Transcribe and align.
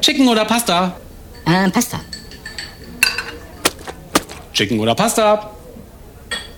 Chicken 0.00 0.28
oder 0.28 0.44
Pasta? 0.44 0.96
Äh, 1.46 1.70
Pasta. 1.70 2.00
Chicken 4.52 4.80
oder 4.80 4.94
Pasta? 4.94 5.50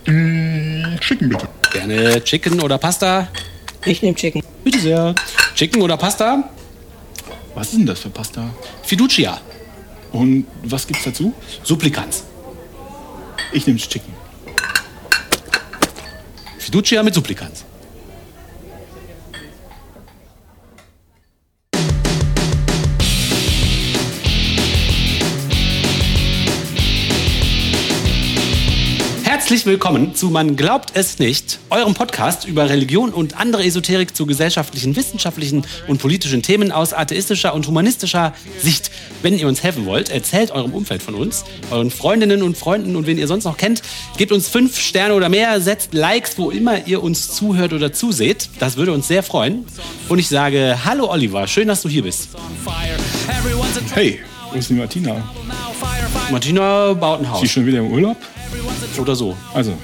Chicken 0.05 1.29
bitte. 1.29 1.49
Gerne 1.73 2.23
Chicken 2.23 2.61
oder 2.61 2.79
Pasta? 2.79 3.29
Ich 3.85 4.03
nehme 4.03 4.15
Chicken. 4.15 4.43
Bitte 4.63 4.79
sehr. 4.79 5.15
Chicken 5.55 5.83
oder 5.83 5.97
Pasta? 5.97 6.51
Was 7.55 7.69
ist 7.69 7.79
denn 7.79 7.87
das 7.87 8.01
für 8.01 8.11
Pasta? 8.11 8.51
Fiducia. 8.83 9.41
Und 10.13 10.47
was 10.63 10.87
gibt's 10.87 11.05
dazu? 11.05 11.33
Supplikans. 11.63 12.25
Ich 13.53 13.67
nehme 13.67 13.79
Chicken. 13.79 14.13
Fiducia 16.59 17.03
mit 17.03 17.15
Supplikans. 17.15 17.65
Herzlich 29.55 29.73
willkommen 29.73 30.17
zu 30.17 30.31
Man 30.31 30.57
glaubt 30.57 30.91
es 30.95 31.21
nicht, 31.21 31.61
eurem 31.71 31.95
Podcast 31.95 32.45
über 32.45 32.69
Religion 32.69 33.11
und 33.13 33.39
andere 33.39 33.63
Esoterik 33.63 34.17
zu 34.17 34.27
gesellschaftlichen, 34.27 34.97
wissenschaftlichen 34.97 35.65
und 35.87 35.99
politischen 35.99 36.43
Themen 36.43 36.73
aus 36.73 36.93
atheistischer 36.93 37.55
und 37.55 37.65
humanistischer 37.69 38.35
Sicht. 38.59 38.91
Wenn 39.23 39.39
ihr 39.39 39.47
uns 39.47 39.63
helfen 39.63 39.87
wollt, 39.87 40.09
erzählt 40.09 40.51
eurem 40.51 40.75
Umfeld 40.75 41.05
von 41.05 41.15
uns, 41.15 41.45
euren 41.71 41.93
Freundinnen 41.93 42.43
und 42.43 42.59
Freunden 42.59 42.97
und 42.97 43.07
wen 43.07 43.17
ihr 43.17 43.29
sonst 43.29 43.45
noch 43.45 43.57
kennt. 43.57 43.83
Gebt 44.17 44.33
uns 44.33 44.49
fünf 44.49 44.77
Sterne 44.77 45.15
oder 45.15 45.29
mehr, 45.29 45.61
setzt 45.61 45.95
Likes, 45.95 46.37
wo 46.37 46.51
immer 46.51 46.89
ihr 46.89 47.01
uns 47.01 47.31
zuhört 47.31 47.73
oder 47.73 47.93
zuseht. 47.93 48.49
Das 48.59 48.77
würde 48.77 48.91
uns 48.91 49.07
sehr 49.07 49.23
freuen. 49.23 49.67
Und 50.09 50.19
ich 50.19 50.27
sage 50.27 50.81
Hallo 50.85 51.09
Oliver, 51.09 51.47
schön, 51.47 51.69
dass 51.69 51.81
du 51.81 51.89
hier 51.89 52.03
bist. 52.03 52.31
Hey, 53.93 54.19
wo 54.51 54.59
ist 54.59 54.69
die 54.69 54.75
Martina? 54.75 55.23
Martina 56.33 56.93
baut 56.95 57.21
ein 57.21 57.25
Ist 57.27 57.31
Haus 57.31 57.41
die 57.41 57.49
schon 57.49 57.67
wieder 57.67 57.79
im 57.79 57.93
Urlaub? 57.93 58.17
Oder 58.99 59.15
so. 59.17 59.37
Also, 59.53 59.77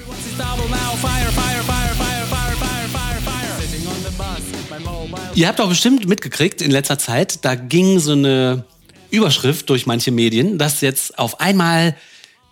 Ihr 5.33 5.47
habt 5.47 5.61
auch 5.61 5.69
bestimmt 5.69 6.07
mitgekriegt 6.07 6.61
in 6.61 6.71
letzter 6.71 6.99
Zeit, 6.99 7.45
da 7.45 7.55
ging 7.55 7.99
so 7.99 8.11
eine 8.11 8.65
Überschrift 9.11 9.69
durch 9.69 9.85
manche 9.85 10.11
Medien, 10.11 10.57
dass 10.57 10.81
jetzt 10.81 11.17
auf 11.17 11.39
einmal 11.39 11.95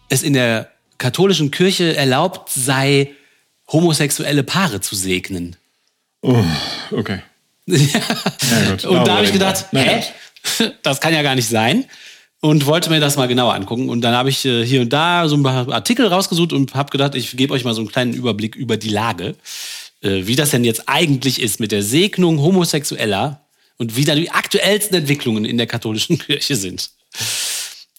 es 0.10 0.24
in 0.24 0.34
der 0.34 0.70
katholischen 0.98 1.52
Kirche 1.52 1.96
erlaubt 1.96 2.50
sei, 2.50 3.12
homosexuelle 3.72 4.44
Paare 4.44 4.82
zu 4.82 4.96
segnen. 4.96 5.56
oh, 6.22 6.44
okay. 6.92 7.22
Ja. 7.68 8.72
gut. 8.72 8.86
Und 8.86 9.08
da 9.08 9.18
habe 9.18 9.26
ich 9.26 9.32
gedacht, 9.34 9.66
hä? 9.72 10.04
Das 10.82 11.00
kann 11.00 11.14
ja 11.14 11.22
gar 11.22 11.36
nicht 11.36 11.48
sein. 11.48 11.86
Und 12.42 12.66
wollte 12.66 12.90
mir 12.90 13.02
das 13.02 13.18
mal 13.18 13.28
genauer 13.28 13.54
angucken. 13.54 13.90
Und 13.90 14.02
dann 14.02 14.16
habe 14.16 14.30
ich 14.30 14.46
äh, 14.46 14.66
hier 14.66 14.82
und 14.82 14.94
da 14.94 15.28
so 15.28 15.36
ein 15.36 15.44
paar 15.44 15.70
Artikel 15.74 16.08
rausgesucht 16.08 16.54
und 16.54 16.74
habe 16.74 16.90
gedacht, 16.90 17.16
ich 17.16 17.36
gebe 17.36 17.54
euch 17.54 17.66
mal 17.66 17.74
so 17.74 17.82
einen 17.82 17.90
kleinen 17.92 18.14
Überblick 18.14 18.56
über 18.56 18.78
die 18.78 18.90
Lage, 18.90 19.36
äh, 20.02 20.22
wie 20.26 20.38
das 20.38 20.52
denn 20.52 20.64
jetzt 20.64 20.88
eigentlich 20.88 21.42
ist 21.42 21.60
mit 21.60 21.74
der 21.74 21.84
Segnung 21.84 22.40
Homosexueller 22.40 23.42
und 23.78 23.98
wie 23.98 24.06
da 24.06 24.16
die 24.16 24.32
aktuellsten 24.32 24.98
Entwicklungen 24.98 25.44
in 25.44 25.58
der 25.58 25.68
katholischen 25.68 26.18
Kirche 26.20 26.56
sind. 26.56 26.92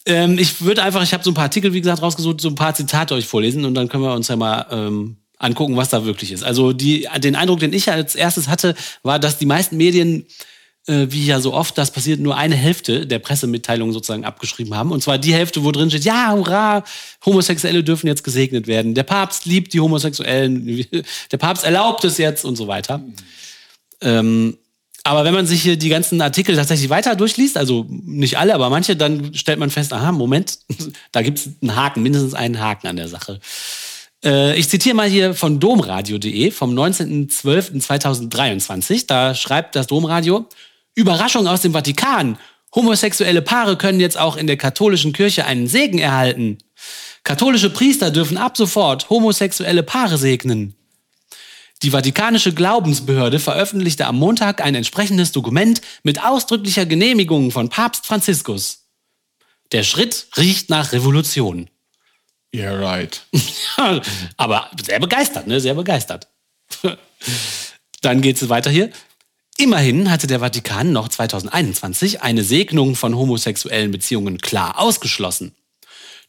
Ähm, 0.07 0.39
ich 0.39 0.63
würde 0.63 0.83
einfach, 0.83 1.03
ich 1.03 1.13
habe 1.13 1.23
so 1.23 1.31
ein 1.31 1.35
paar 1.35 1.45
Artikel, 1.45 1.75
wie 1.75 1.81
gesagt, 1.81 2.01
rausgesucht, 2.01 2.41
so 2.41 2.49
ein 2.49 2.55
paar 2.55 2.75
Zitate 2.75 3.15
euch 3.15 3.27
vorlesen 3.27 3.67
und 3.67 3.75
dann 3.75 3.89
können 3.89 4.05
wir 4.05 4.15
uns 4.15 4.29
ja 4.29 4.37
mal 4.37 4.67
ähm, 4.71 5.17
angucken, 5.39 5.77
was 5.77 5.91
da 5.91 6.05
wirklich 6.05 6.33
ist. 6.33 6.45
Also 6.45 6.73
die, 6.73 7.09
den 7.19 7.37
Eindruck, 7.37 7.61
den 7.61 7.73
ich 7.73 7.91
als 7.91 8.15
erstes 8.15 8.49
hatte, 8.49 8.75
war, 9.03 9.19
dass 9.19 9.39
die 9.39 9.47
meisten 9.47 9.77
Medien, 9.77 10.27
äh, 10.91 11.13
wie 11.13 11.25
ja 11.25 11.41
so 11.41 11.55
oft 11.55 11.79
das 11.79 11.93
passiert, 11.93 12.21
nur 12.21 12.37
eine 12.37 12.57
Hälfte 12.57 13.07
der 13.07 13.21
Pressemitteilungen 13.21 13.93
sozusagen 13.93 14.25
abgeschrieben 14.25 14.75
haben. 14.75 14.91
Und 14.91 15.03
zwar 15.03 15.19
die 15.19 15.33
Hälfte, 15.33 15.63
wo 15.63 15.71
drin 15.71 15.89
steht, 15.89 16.05
ja, 16.05 16.33
hurra, 16.33 16.83
Homosexuelle 17.25 17.85
dürfen 17.85 18.09
jetzt 18.09 18.25
gesegnet 18.25 18.67
werden. 18.67 18.95
Der 18.95 19.05
Papst 19.05 19.47
liebt 19.47 19.73
die 19.73 19.81
Homosexuellen, 19.81 20.67
der 21.31 21.39
Papst 21.39 21.65
erlaubt 21.65 22.05
es 22.05 22.19
jetzt 22.19 22.45
und 22.45 22.57
so 22.57 22.67
weiter. 22.67 23.01
Ähm, 24.01 24.59
aber 25.05 25.25
wenn 25.25 25.33
man 25.33 25.47
sich 25.47 25.63
hier 25.63 25.79
die 25.79 25.89
ganzen 25.89 26.21
Artikel 26.21 26.55
tatsächlich 26.57 26.91
weiter 26.91 27.17
durchliest, 27.17 27.57
also 27.57 27.87
nicht 27.89 28.37
alle, 28.37 28.55
aber 28.55 28.69
manche, 28.69 28.97
dann 28.97 29.33
stellt 29.35 29.61
man 29.61 29.71
fest, 29.71 29.93
aha, 29.93 30.11
Moment, 30.13 30.59
da 31.13 31.23
gibt 31.23 31.39
es 31.39 31.51
einen 31.63 31.77
Haken, 31.77 32.03
mindestens 32.03 32.35
einen 32.35 32.61
Haken 32.61 32.89
an 32.89 32.97
der 32.97 33.09
Sache. 33.09 33.41
Äh, 34.25 34.59
ich 34.59 34.69
zitiere 34.69 34.97
mal 34.97 35.09
hier 35.09 35.35
von 35.35 35.61
domradio.de 35.61 36.51
vom 36.51 36.79
19.12.2023. 36.79 39.05
Da 39.07 39.35
schreibt 39.35 39.77
das 39.77 39.87
Domradio, 39.87 40.47
Überraschung 40.95 41.47
aus 41.47 41.63
dem 41.63 41.73
Vatikan. 41.73 42.39
Homosexuelle 42.75 43.43
Paare 43.43 43.77
können 43.77 44.01
jetzt 44.01 44.19
auch 44.19 44.37
in 44.37 44.47
der 44.47 44.57
katholischen 44.57 45.13
Kirche 45.13 45.45
einen 45.45 45.67
Segen 45.67 45.99
erhalten. 45.99 46.59
Katholische 47.25 47.71
Priester 47.71 48.11
dürfen 48.11 48.37
ab 48.37 48.57
sofort 48.57 49.11
homosexuelle 49.11 49.83
Paare 49.83 50.19
segnen. 50.19 50.75
Die 51.83 51.91
Vatikanische 51.91 52.53
Glaubensbehörde 52.53 53.39
veröffentlichte 53.39 54.07
am 54.07 54.17
Montag 54.17 54.63
ein 54.63 54.75
entsprechendes 54.75 55.33
Dokument 55.33 55.81
mit 56.03 56.23
ausdrücklicher 56.23 56.85
Genehmigung 56.85 57.51
von 57.51 57.71
Papst 57.71 58.07
Franziskus. 58.07 58.87
Der 59.73 59.83
Schritt 59.83 60.27
riecht 60.37 60.69
nach 60.69 60.93
Revolution. 60.93 61.71
Yeah, 62.55 62.75
right. 62.79 63.23
Aber 64.37 64.71
sehr 64.85 64.99
begeistert, 64.99 65.47
ne? 65.47 65.61
Sehr 65.61 65.75
begeistert. 65.75 66.29
Dann 68.03 68.21
geht 68.21 68.43
es 68.43 68.49
weiter 68.49 68.71
hier. 68.71 68.91
Immerhin 69.61 70.11
hatte 70.11 70.27
der 70.27 70.41
Vatikan 70.41 70.91
noch 70.91 71.09
2021 71.09 72.23
eine 72.23 72.43
Segnung 72.43 72.97
von 72.97 73.15
homosexuellen 73.15 73.91
Beziehungen 73.91 74.39
klar 74.39 74.79
ausgeschlossen. 74.79 75.55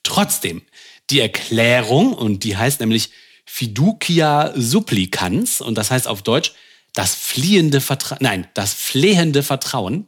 Trotzdem, 0.03 0.63
die 1.09 1.21
Erklärung, 1.21 2.11
und 2.11 2.43
die 2.43 2.57
heißt 2.57 2.81
nämlich 2.81 3.11
Fiducia 3.45 4.51
Supplicans, 4.57 5.61
und 5.61 5.77
das 5.77 5.91
heißt 5.91 6.09
auf 6.09 6.23
Deutsch 6.23 6.51
das 6.91 7.15
fliehende 7.15 7.79
Vertrauen, 7.79 8.17
nein, 8.19 8.47
das 8.53 8.73
flehende 8.73 9.43
Vertrauen. 9.43 10.07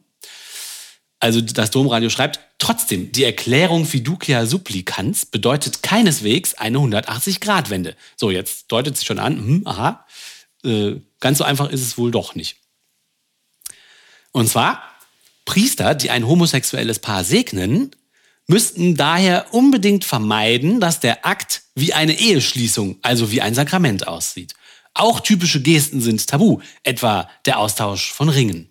Also 1.21 1.39
das 1.39 1.71
Domradio 1.71 2.09
schreibt, 2.09 2.41
trotzdem, 2.57 3.13
die 3.13 3.23
Erklärung 3.23 3.85
Fiducia 3.85 4.45
Supplicans 4.45 5.27
bedeutet 5.27 5.81
keineswegs 5.81 6.55
eine 6.55 6.79
180-Grad-Wende. 6.79 7.95
So, 8.17 8.31
jetzt 8.31 8.69
deutet 8.69 8.97
sie 8.97 9.05
schon 9.05 9.19
an, 9.19 9.37
hm, 9.37 9.61
aha, 9.65 10.05
äh, 10.65 10.95
ganz 11.21 11.37
so 11.37 11.45
einfach 11.45 11.69
ist 11.69 11.83
es 11.83 11.97
wohl 11.97 12.11
doch 12.11 12.35
nicht. 12.35 12.57
Und 14.33 14.49
zwar, 14.49 14.83
Priester, 15.45 15.95
die 15.95 16.09
ein 16.09 16.27
homosexuelles 16.27 16.99
Paar 16.99 17.23
segnen, 17.23 17.91
müssten 18.47 18.95
daher 18.95 19.53
unbedingt 19.53 20.03
vermeiden, 20.03 20.81
dass 20.81 20.99
der 20.99 21.25
Akt 21.25 21.61
wie 21.75 21.93
eine 21.93 22.19
Eheschließung, 22.19 22.97
also 23.01 23.31
wie 23.31 23.41
ein 23.41 23.55
Sakrament 23.55 24.07
aussieht. 24.07 24.53
Auch 24.93 25.21
typische 25.21 25.61
Gesten 25.61 26.01
sind 26.01 26.27
tabu, 26.27 26.59
etwa 26.83 27.29
der 27.45 27.59
Austausch 27.59 28.11
von 28.11 28.29
Ringen. 28.29 28.69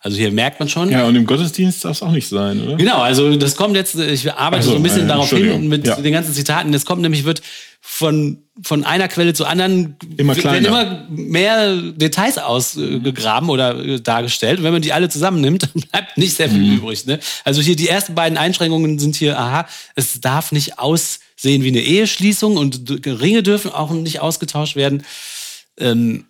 Also 0.00 0.16
hier 0.16 0.32
merkt 0.32 0.58
man 0.58 0.68
schon, 0.68 0.90
Ja, 0.90 1.06
und 1.06 1.14
im 1.14 1.26
Gottesdienst 1.26 1.84
darf 1.84 1.92
es 1.92 2.02
auch 2.02 2.10
nicht 2.10 2.28
sein, 2.28 2.60
oder? 2.60 2.76
Genau, 2.76 3.00
also 3.00 3.36
das 3.36 3.54
kommt 3.54 3.76
jetzt, 3.76 3.94
ich 3.94 4.32
arbeite 4.32 4.64
so, 4.64 4.70
so 4.70 4.76
ein 4.76 4.82
bisschen 4.82 5.04
äh, 5.04 5.08
darauf 5.08 5.30
hin 5.30 5.68
mit 5.68 5.86
ja. 5.86 6.00
den 6.00 6.12
ganzen 6.12 6.34
Zitaten. 6.34 6.72
Das 6.72 6.84
kommt 6.84 7.02
nämlich, 7.02 7.22
wird 7.22 7.40
von, 7.84 8.38
von 8.62 8.84
einer 8.84 9.08
Quelle 9.08 9.34
zur 9.34 9.48
anderen 9.48 9.96
Immer 10.16 10.36
werden 10.36 10.62
kleiner. 10.62 10.68
immer 10.68 11.06
mehr 11.10 11.76
Details 11.76 12.38
ausgegraben 12.38 13.50
oder 13.50 13.76
äh, 13.84 14.00
dargestellt. 14.00 14.58
Und 14.60 14.64
wenn 14.64 14.72
man 14.72 14.82
die 14.82 14.92
alle 14.92 15.08
zusammennimmt, 15.08 15.62
dann 15.74 15.82
bleibt 15.90 16.16
nicht 16.16 16.36
sehr 16.36 16.48
viel 16.48 16.58
Mhm. 16.60 16.76
übrig. 16.76 17.04
Ne? 17.06 17.18
Also 17.44 17.60
hier 17.60 17.74
die 17.74 17.88
ersten 17.88 18.14
beiden 18.14 18.38
Einschränkungen 18.38 19.00
sind 19.00 19.16
hier, 19.16 19.36
aha, 19.36 19.66
es 19.96 20.20
darf 20.20 20.52
nicht 20.52 20.78
aussehen 20.78 21.64
wie 21.64 21.68
eine 21.68 21.80
Eheschließung 21.80 22.56
und 22.56 22.88
Ringe 23.04 23.42
dürfen 23.42 23.72
auch 23.72 23.90
nicht 23.90 24.20
ausgetauscht 24.20 24.76
werden. 24.76 25.02
Ähm, 25.76 26.26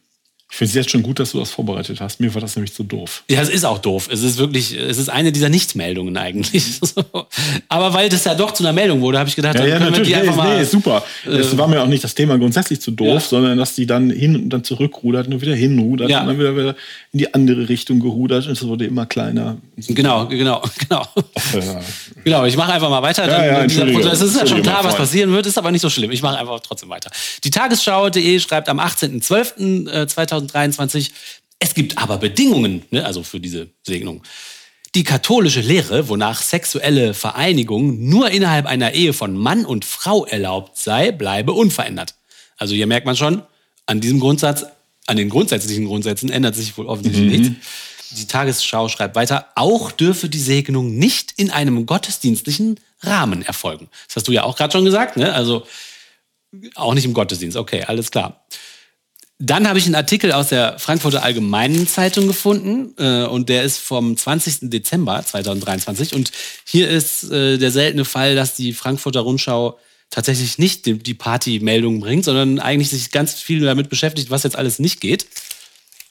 Ich 0.53 0.59
finde 0.59 0.69
es 0.69 0.75
jetzt 0.75 0.91
schon 0.91 1.03
gut, 1.03 1.19
dass 1.19 1.33
du 1.33 1.39
das 1.41 1.51
vorbereitet 1.51 1.99
hast. 2.03 2.21
Mir 2.21 2.33
war 2.35 2.43
das 2.43 2.57
nämlich 2.57 2.75
zu 2.75 2.83
doof. 2.83 3.25
Ja, 3.31 3.41
es 3.41 3.49
ist 3.49 3.65
auch 3.65 3.79
doof. 3.79 4.11
Es 4.13 4.23
ist 4.23 4.37
wirklich, 4.37 4.79
es 4.79 4.99
ist 4.99 5.09
eine 5.09 5.33
dieser 5.33 5.49
Nichtmeldungen 5.49 6.15
eigentlich. 6.19 6.79
Aber 7.71 7.95
weil 7.95 8.11
das 8.11 8.25
ja 8.25 8.35
doch 8.35 8.51
zu 8.53 8.63
einer 8.63 8.75
Meldung 8.75 9.01
wurde, 9.01 9.19
habe 9.19 9.31
ich 9.31 9.35
gedacht, 9.35 9.55
Ja, 9.55 9.63
dann 9.63 9.71
ja, 9.71 9.79
können 9.79 9.87
wir 9.95 9.99
natürlich. 10.01 10.09
die 10.15 10.21
Nee, 10.23 10.29
einfach 10.29 10.45
nee, 10.45 10.51
mal. 10.51 10.61
ist 10.63 10.71
super. 10.71 11.03
Es 11.27 11.57
war 11.57 11.69
mir 11.69 11.81
auch 11.83 11.87
nicht 11.87 12.05
das 12.05 12.15
Thema 12.15 12.37
grundsätzlich 12.37 12.83
zu 12.83 12.91
doof, 12.91 13.07
Ja. 13.09 13.21
sondern 13.21 13.57
dass 13.57 13.75
die 13.75 13.87
dann 13.87 14.11
hin 14.11 14.37
und 14.37 14.51
dann 14.51 14.63
zurückrudert 14.63 15.27
und 15.27 15.41
wieder 15.41 15.55
hinrudert 15.55 16.11
Ja. 16.11 16.21
und 16.21 16.27
dann 16.27 16.39
wieder, 16.39 16.55
wieder 16.55 16.77
in 17.13 17.19
die 17.21 17.33
andere 17.33 17.71
Richtung 17.71 17.99
gerudert 18.01 18.45
und 18.47 18.53
es 18.53 18.67
wurde 18.67 18.85
immer 18.85 19.07
kleiner. 19.07 19.57
Genau, 19.89 20.27
genau, 20.27 20.63
genau. 20.87 21.07
Ja. 21.55 21.81
Genau, 22.25 22.45
ich 22.45 22.59
mache 22.59 22.75
einfach 22.75 22.91
mal 22.91 23.03
weiter. 23.03 23.27
Ja, 23.27 23.43
ja, 23.47 23.53
Dann- 23.55 23.63
Entschuldigung. 23.63 24.03
Prozess- 24.03 24.21
Es 24.21 24.35
ist 24.35 24.41
ja 24.41 24.47
schon 24.47 24.63
klar, 24.63 24.85
was 24.85 24.97
passieren 24.97 25.33
wird, 25.33 25.47
ist 25.47 25.57
aber 25.57 25.71
nicht 25.73 25.81
so 25.81 25.89
schlimm. 25.89 26.11
Ich 26.11 26.21
mache 26.23 26.39
einfach 26.39 26.61
trotzdem 26.61 26.91
weiter. 26.91 27.11
Die 27.43 27.51
Tagesschau.de 27.51 28.39
schreibt 28.39 28.69
am 28.69 28.81
18.12.2023, 30.49 31.11
es 31.59 31.75
gibt 31.75 31.99
aber 31.99 32.19
Bedingungen, 32.19 32.83
ne, 32.91 33.05
also 33.05 33.23
für 33.23 33.41
diese 33.41 33.69
Segnung. 33.83 34.23
Die 34.95 35.05
katholische 35.05 35.61
Lehre, 35.61 36.09
wonach 36.09 36.43
sexuelle 36.43 37.15
Vereinigung 37.15 38.09
nur 38.09 38.31
innerhalb 38.31 38.67
einer 38.67 38.93
Ehe 38.93 39.13
von 39.13 39.37
Mann 39.37 39.65
und 39.65 39.85
Frau 39.85 40.27
erlaubt 40.27 40.77
sei, 40.77 41.13
bleibe 41.13 41.53
unverändert. 41.53 42.15
Also 42.59 42.75
hier 42.75 42.87
merkt 42.87 43.07
man 43.07 43.17
schon, 43.17 43.43
an 43.87 44.01
diesem 44.01 44.21
Grundsatz, 44.21 44.67
an 45.07 45.17
den 45.17 45.31
grundsätzlichen 45.31 45.87
Grundsätzen 45.87 46.31
ändert 46.31 46.55
sich 46.55 46.77
wohl 46.77 46.87
offensichtlich 46.87 47.41
nichts. 47.41 47.67
die 48.11 48.27
Tagesschau 48.27 48.89
schreibt 48.89 49.17
weiter, 49.17 49.47
auch 49.55 49.93
dürfe 49.93 50.29
die 50.29 50.41
Segnung 50.41 50.97
nicht 50.97 51.33
in 51.37 51.51
einem 51.51 51.87
gottesdienstlichen 51.87 52.79
Rahmen 53.01 53.43
erfolgen. 53.43 53.89
Das 54.09 54.17
hast 54.17 54.29
du 54.29 54.33
ja 54.33 54.45
auch 54.45 54.57
gerade 54.57 54.73
schon 54.73 54.85
gesagt, 54.85 55.17
ne? 55.17 55.33
Also 55.33 55.67
auch 56.75 56.95
nicht 56.95 57.05
im 57.05 57.15
Gottesdienst. 57.15 57.57
Okay, 57.57 57.85
alles 57.85 58.11
klar. 58.11 58.45
Dann 59.45 59.67
habe 59.67 59.77
ich 59.81 59.87
einen 59.87 59.97
Artikel 59.97 60.31
aus 60.31 60.51
der 60.51 60.79
Frankfurter 60.79 61.25
Allgemeinen 61.25 61.89
Zeitung 61.89 62.29
gefunden 62.29 62.95
äh, 62.97 63.25
und 63.25 63.49
der 63.49 63.65
ist 63.65 63.79
vom 63.79 64.17
20. 64.17 64.71
Dezember 64.71 65.21
2023 65.25 66.15
und 66.15 66.31
hier 66.65 66.89
ist 66.89 67.25
äh, 67.25 67.59
der 67.59 67.73
seltene 67.73 68.05
Fall, 68.05 68.37
dass 68.37 68.55
die 68.55 68.73
Frankfurter 68.73 69.19
Rundschau 69.19 69.81
tatsächlich 70.11 70.59
nicht 70.59 70.87
die, 70.87 70.97
die 70.97 71.15
Partymeldung 71.15 71.99
bringt, 71.99 72.25
sondern 72.25 72.61
eigentlich 72.61 72.91
sich 72.91 73.11
ganz 73.11 73.35
viel 73.35 73.59
damit 73.63 73.89
beschäftigt, 73.89 74.31
was 74.31 74.45
jetzt 74.45 74.55
alles 74.55 74.79
nicht 74.79 75.01
geht. 75.01 75.27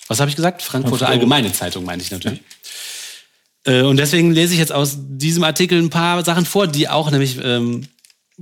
Was 0.09 0.19
habe 0.19 0.29
ich 0.29 0.35
gesagt? 0.35 0.61
Frankfurter 0.61 1.07
Allgemeine 1.07 1.53
Zeitung 1.53 1.85
meine 1.85 2.01
ich 2.01 2.11
natürlich. 2.11 2.41
Äh, 3.63 3.83
Und 3.83 3.95
deswegen 3.95 4.33
lese 4.33 4.51
ich 4.55 4.59
jetzt 4.59 4.73
aus 4.73 4.97
diesem 4.99 5.45
Artikel 5.45 5.79
ein 5.79 5.89
paar 5.89 6.25
Sachen 6.25 6.45
vor, 6.45 6.67
die 6.67 6.89
auch 6.89 7.09
nämlich 7.11 7.37
ähm, 7.41 7.87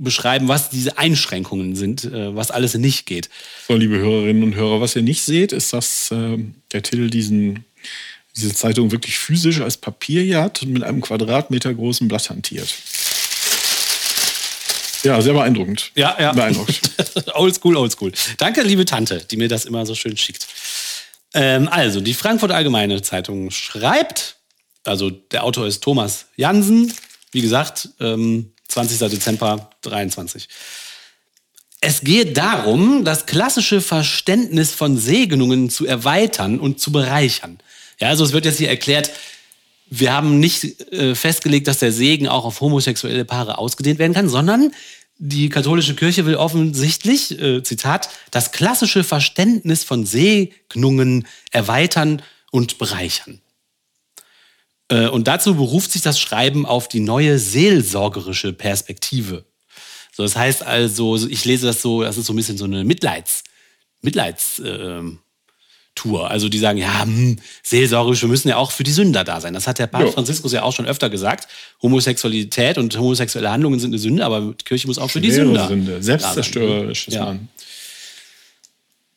beschreiben, 0.00 0.48
was 0.48 0.70
diese 0.70 0.98
Einschränkungen 0.98 1.76
sind, 1.76 2.04
äh, 2.04 2.34
was 2.34 2.50
alles 2.50 2.74
nicht 2.74 3.06
geht. 3.06 3.28
So, 3.68 3.76
liebe 3.76 3.98
Hörerinnen 3.98 4.42
und 4.42 4.54
Hörer, 4.54 4.80
was 4.80 4.96
ihr 4.96 5.02
nicht 5.02 5.22
seht, 5.22 5.52
ist, 5.52 5.72
dass 5.72 6.10
ähm, 6.10 6.54
der 6.72 6.82
Till 6.82 7.10
diesen, 7.10 7.64
diese 8.36 8.54
Zeitung 8.54 8.90
wirklich 8.92 9.18
physisch 9.18 9.60
als 9.60 9.76
Papier 9.76 10.22
hier 10.22 10.42
hat 10.42 10.62
und 10.62 10.72
mit 10.72 10.82
einem 10.82 11.00
Quadratmeter 11.00 11.74
großen 11.74 12.08
Blatt 12.08 12.30
hantiert. 12.30 12.74
Ja, 15.02 15.20
sehr 15.20 15.32
beeindruckend. 15.32 15.92
Ja, 15.94 16.16
ja. 16.20 16.32
Beeindruckt. 16.32 16.90
oldschool, 17.34 17.76
oldschool. 17.76 18.12
Danke, 18.36 18.62
liebe 18.62 18.84
Tante, 18.84 19.24
die 19.30 19.36
mir 19.36 19.48
das 19.48 19.64
immer 19.64 19.86
so 19.86 19.94
schön 19.94 20.16
schickt. 20.16 20.46
Ähm, 21.32 21.68
also, 21.68 22.00
die 22.00 22.14
Frankfurter 22.14 22.54
Allgemeine 22.54 23.00
Zeitung 23.02 23.50
schreibt, 23.50 24.36
also 24.84 25.10
der 25.10 25.44
Autor 25.44 25.66
ist 25.66 25.82
Thomas 25.82 26.26
Jansen, 26.36 26.92
wie 27.32 27.40
gesagt, 27.40 27.88
ähm, 28.00 28.52
20. 28.70 28.98
Dezember 29.10 29.70
23. 29.82 30.48
Es 31.80 32.02
geht 32.02 32.36
darum, 32.36 33.04
das 33.04 33.26
klassische 33.26 33.80
Verständnis 33.80 34.72
von 34.72 34.98
Segnungen 34.98 35.70
zu 35.70 35.86
erweitern 35.86 36.60
und 36.60 36.78
zu 36.78 36.92
bereichern. 36.92 37.58
Ja, 37.98 38.08
also 38.08 38.24
es 38.24 38.32
wird 38.32 38.44
jetzt 38.44 38.58
hier 38.58 38.68
erklärt, 38.68 39.10
wir 39.88 40.12
haben 40.12 40.38
nicht 40.38 40.92
äh, 40.92 41.14
festgelegt, 41.14 41.66
dass 41.66 41.78
der 41.78 41.90
Segen 41.90 42.28
auch 42.28 42.44
auf 42.44 42.60
homosexuelle 42.60 43.24
Paare 43.24 43.58
ausgedehnt 43.58 43.98
werden 43.98 44.14
kann, 44.14 44.28
sondern 44.28 44.72
die 45.18 45.48
katholische 45.48 45.94
Kirche 45.94 46.24
will 46.26 46.36
offensichtlich, 46.36 47.38
äh, 47.40 47.62
Zitat, 47.62 48.08
das 48.30 48.52
klassische 48.52 49.04
Verständnis 49.04 49.84
von 49.84 50.06
Segnungen 50.06 51.26
erweitern 51.50 52.22
und 52.50 52.78
bereichern. 52.78 53.40
Äh, 54.90 55.08
und 55.08 55.26
dazu 55.28 55.54
beruft 55.54 55.92
sich 55.92 56.02
das 56.02 56.20
Schreiben 56.20 56.66
auf 56.66 56.88
die 56.88 57.00
neue 57.00 57.38
seelsorgerische 57.38 58.52
Perspektive. 58.52 59.44
So, 60.12 60.22
das 60.24 60.36
heißt 60.36 60.62
also, 60.64 61.16
ich 61.28 61.44
lese 61.44 61.66
das 61.66 61.80
so, 61.80 62.02
das 62.02 62.18
ist 62.18 62.26
so 62.26 62.32
ein 62.32 62.36
bisschen 62.36 62.58
so 62.58 62.64
eine 62.66 62.84
Mitleids, 62.84 63.44
Mitleids, 64.02 64.60
ähm, 64.64 65.20
Tour. 65.94 66.30
Also 66.30 66.48
die 66.48 66.58
sagen, 66.58 66.78
ja, 66.78 67.02
hm, 67.02 67.36
seelsorgisch, 67.62 68.22
wir 68.22 68.28
müssen 68.28 68.48
ja 68.48 68.56
auch 68.56 68.70
für 68.70 68.84
die 68.84 68.92
Sünder 68.92 69.24
da 69.24 69.40
sein. 69.40 69.54
Das 69.54 69.66
hat 69.66 69.78
der 69.78 69.86
Papst 69.86 70.08
Ja. 70.08 70.12
Franziskus 70.12 70.52
ja 70.52 70.62
auch 70.62 70.74
schon 70.74 70.86
öfter 70.86 71.10
gesagt. 71.10 71.48
Homosexualität 71.82 72.78
und 72.78 72.96
homosexuelle 72.96 73.50
Handlungen 73.50 73.80
sind 73.80 73.90
eine 73.90 73.98
Sünde, 73.98 74.24
aber 74.24 74.40
die 74.58 74.64
Kirche 74.64 74.86
muss 74.86 74.98
auch 74.98 75.10
für 75.10 75.20
die 75.20 75.28
Schwere 75.30 75.46
Sünder. 75.46 75.68
Sünde. 75.68 75.86
da 75.86 75.96
sein. 75.96 76.02
Selbstzerstörerisches 76.02 77.14
Ja. 77.14 77.24
Mann. 77.26 77.48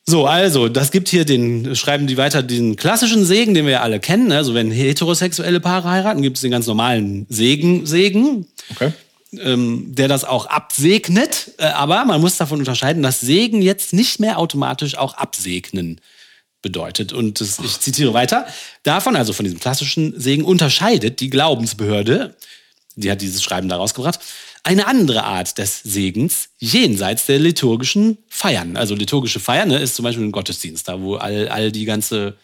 So, 0.06 0.26
also, 0.26 0.68
das 0.68 0.90
gibt 0.90 1.08
hier 1.08 1.24
den, 1.24 1.74
schreiben 1.74 2.06
die 2.06 2.18
weiter 2.18 2.42
den 2.42 2.76
klassischen 2.76 3.24
Segen, 3.24 3.54
den 3.54 3.64
wir 3.64 3.72
ja 3.72 3.80
alle 3.80 4.00
kennen. 4.00 4.28
ne? 4.28 4.36
Also, 4.36 4.52
wenn 4.54 4.70
heterosexuelle 4.70 5.60
Paare 5.60 5.90
heiraten, 5.90 6.20
gibt 6.20 6.36
es 6.36 6.42
den 6.42 6.50
ganz 6.50 6.66
normalen 6.66 7.26
Segen, 7.30 7.86
Segen, 7.86 8.46
Okay. 8.72 8.92
ähm, 9.40 9.94
der 9.94 10.08
das 10.08 10.24
auch 10.24 10.44
absegnet. 10.46 11.52
Äh, 11.56 11.64
aber 11.66 12.04
man 12.04 12.20
muss 12.20 12.36
davon 12.36 12.58
unterscheiden, 12.58 13.02
dass 13.02 13.20
Segen 13.20 13.62
jetzt 13.62 13.94
nicht 13.94 14.20
mehr 14.20 14.38
automatisch 14.38 14.96
auch 14.98 15.14
absegnen 15.14 16.00
bedeutet. 16.60 17.14
Und 17.14 17.40
das, 17.40 17.58
ich 17.58 17.80
zitiere 17.80 18.12
weiter. 18.12 18.46
Davon, 18.82 19.16
also 19.16 19.32
von 19.32 19.44
diesem 19.44 19.60
klassischen 19.60 20.18
Segen, 20.20 20.44
unterscheidet 20.44 21.20
die 21.20 21.30
Glaubensbehörde, 21.30 22.34
die 22.96 23.10
hat 23.10 23.22
dieses 23.22 23.42
Schreiben 23.42 23.68
da 23.70 23.76
rausgebracht, 23.76 24.18
eine 24.64 24.86
andere 24.86 25.24
Art 25.24 25.58
des 25.58 25.82
Segens 25.82 26.48
jenseits 26.58 27.26
der 27.26 27.38
liturgischen 27.38 28.18
Feiern. 28.28 28.76
Also 28.76 28.94
liturgische 28.94 29.38
Feiern 29.38 29.68
ne, 29.68 29.78
ist 29.78 29.94
zum 29.94 30.04
Beispiel 30.04 30.24
ein 30.24 30.32
Gottesdienst, 30.32 30.88
da 30.88 31.00
wo 31.00 31.16
all, 31.16 31.48
all 31.48 31.70
die 31.70 31.84
ganze, 31.84 32.34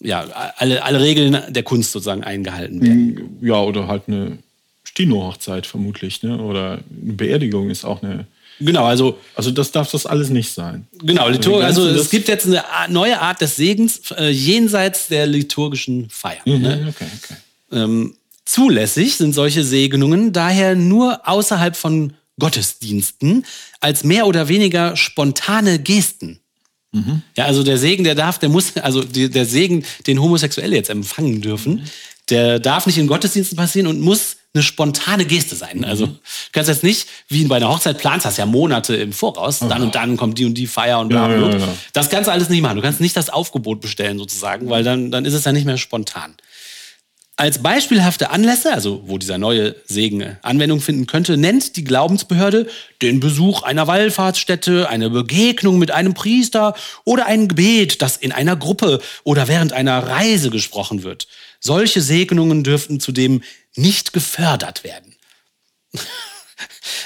ja, 0.00 0.22
alle, 0.56 0.82
alle 0.82 1.00
Regeln 1.00 1.42
der 1.50 1.62
Kunst 1.62 1.92
sozusagen 1.92 2.24
eingehalten 2.24 2.82
werden. 2.82 3.38
Ja, 3.42 3.60
oder 3.60 3.86
halt 3.86 4.04
eine 4.06 4.38
Stino-Hochzeit 4.84 5.66
vermutlich, 5.66 6.22
ne? 6.22 6.38
Oder 6.38 6.80
eine 7.02 7.12
Beerdigung 7.12 7.70
ist 7.70 7.84
auch 7.84 8.02
eine. 8.02 8.26
Genau, 8.58 8.84
also 8.84 9.18
Also 9.34 9.50
das 9.50 9.72
darf 9.72 9.90
das 9.90 10.06
alles 10.06 10.30
nicht 10.30 10.52
sein. 10.52 10.86
Genau, 11.02 11.28
Litur 11.28 11.60
Wie 11.60 11.64
also 11.64 11.88
du 11.88 11.98
es 11.98 12.10
gibt 12.10 12.28
jetzt 12.28 12.46
eine 12.46 12.62
neue 12.88 13.20
Art 13.20 13.40
des 13.40 13.56
Segens 13.56 14.10
äh, 14.12 14.28
jenseits 14.28 15.08
der 15.08 15.26
liturgischen 15.26 16.08
Feiern. 16.08 16.42
Ne? 16.44 16.76
Mhm, 16.76 16.88
Okay, 16.88 17.06
okay. 17.22 17.36
Ähm, 17.72 18.14
zulässig 18.52 19.16
sind 19.16 19.32
solche 19.34 19.64
Segnungen 19.64 20.32
daher 20.32 20.74
nur 20.74 21.26
außerhalb 21.28 21.74
von 21.76 22.12
Gottesdiensten 22.38 23.44
als 23.80 24.04
mehr 24.04 24.26
oder 24.26 24.48
weniger 24.48 24.96
spontane 24.96 25.78
Gesten. 25.78 26.38
Ja, 27.38 27.46
also 27.46 27.62
der 27.62 27.78
Segen, 27.78 28.04
der 28.04 28.14
darf, 28.14 28.38
der 28.38 28.50
muss, 28.50 28.76
also 28.76 29.02
der 29.02 29.46
Segen, 29.46 29.82
den 30.06 30.20
Homosexuelle 30.20 30.76
jetzt 30.76 30.90
empfangen 30.90 31.40
dürfen, 31.40 31.88
der 32.28 32.60
darf 32.60 32.86
nicht 32.86 32.98
in 32.98 33.06
Gottesdiensten 33.06 33.56
passieren 33.56 33.86
und 33.86 34.00
muss 34.00 34.36
eine 34.52 34.62
spontane 34.62 35.24
Geste 35.24 35.56
sein. 35.56 35.84
Also 35.86 36.06
du 36.06 36.18
kannst 36.52 36.68
jetzt 36.68 36.82
nicht, 36.82 37.06
wie 37.28 37.44
bei 37.46 37.56
einer 37.56 37.70
Hochzeit 37.70 37.96
planst, 37.96 38.26
hast 38.26 38.36
ja 38.36 38.44
Monate 38.44 38.94
im 38.96 39.14
Voraus, 39.14 39.60
dann 39.60 39.80
und 39.82 39.94
dann 39.94 40.18
kommt 40.18 40.38
die 40.38 40.44
und 40.44 40.52
die 40.54 40.66
Feier 40.66 41.00
und 41.00 41.08
bla 41.08 41.30
Ja, 41.30 41.38
bla. 41.38 41.50
ja, 41.50 41.56
bla. 41.56 41.66
ja. 41.66 41.74
Das 41.94 42.10
kannst 42.10 42.28
du 42.28 42.32
alles 42.32 42.50
nicht 42.50 42.60
machen. 42.60 42.76
Du 42.76 42.82
kannst 42.82 43.00
nicht 43.00 43.16
das 43.16 43.30
Aufgebot 43.30 43.80
bestellen 43.80 44.18
sozusagen, 44.18 44.68
weil 44.68 44.84
dann, 44.84 45.10
dann 45.10 45.24
ist 45.24 45.32
es 45.32 45.44
ja 45.44 45.52
nicht 45.52 45.64
mehr 45.64 45.78
spontan. 45.78 46.34
Als 47.42 47.60
beispielhafte 47.60 48.30
Anlässe, 48.30 48.72
also 48.72 49.02
wo 49.06 49.18
dieser 49.18 49.36
neue 49.36 49.74
Segen 49.84 50.38
Anwendung 50.42 50.80
finden 50.80 51.06
könnte, 51.06 51.36
nennt 51.36 51.74
die 51.74 51.82
Glaubensbehörde 51.82 52.68
den 53.02 53.18
Besuch 53.18 53.64
einer 53.64 53.88
Wallfahrtsstätte, 53.88 54.88
eine 54.88 55.10
Begegnung 55.10 55.76
mit 55.80 55.90
einem 55.90 56.14
Priester 56.14 56.76
oder 57.02 57.26
ein 57.26 57.48
Gebet, 57.48 58.00
das 58.00 58.16
in 58.16 58.30
einer 58.30 58.54
Gruppe 58.54 59.00
oder 59.24 59.48
während 59.48 59.72
einer 59.72 60.06
Reise 60.06 60.50
gesprochen 60.50 61.02
wird. 61.02 61.26
Solche 61.58 62.00
Segnungen 62.00 62.62
dürften 62.62 63.00
zudem 63.00 63.42
nicht 63.74 64.12
gefördert 64.12 64.84
werden. 64.84 65.16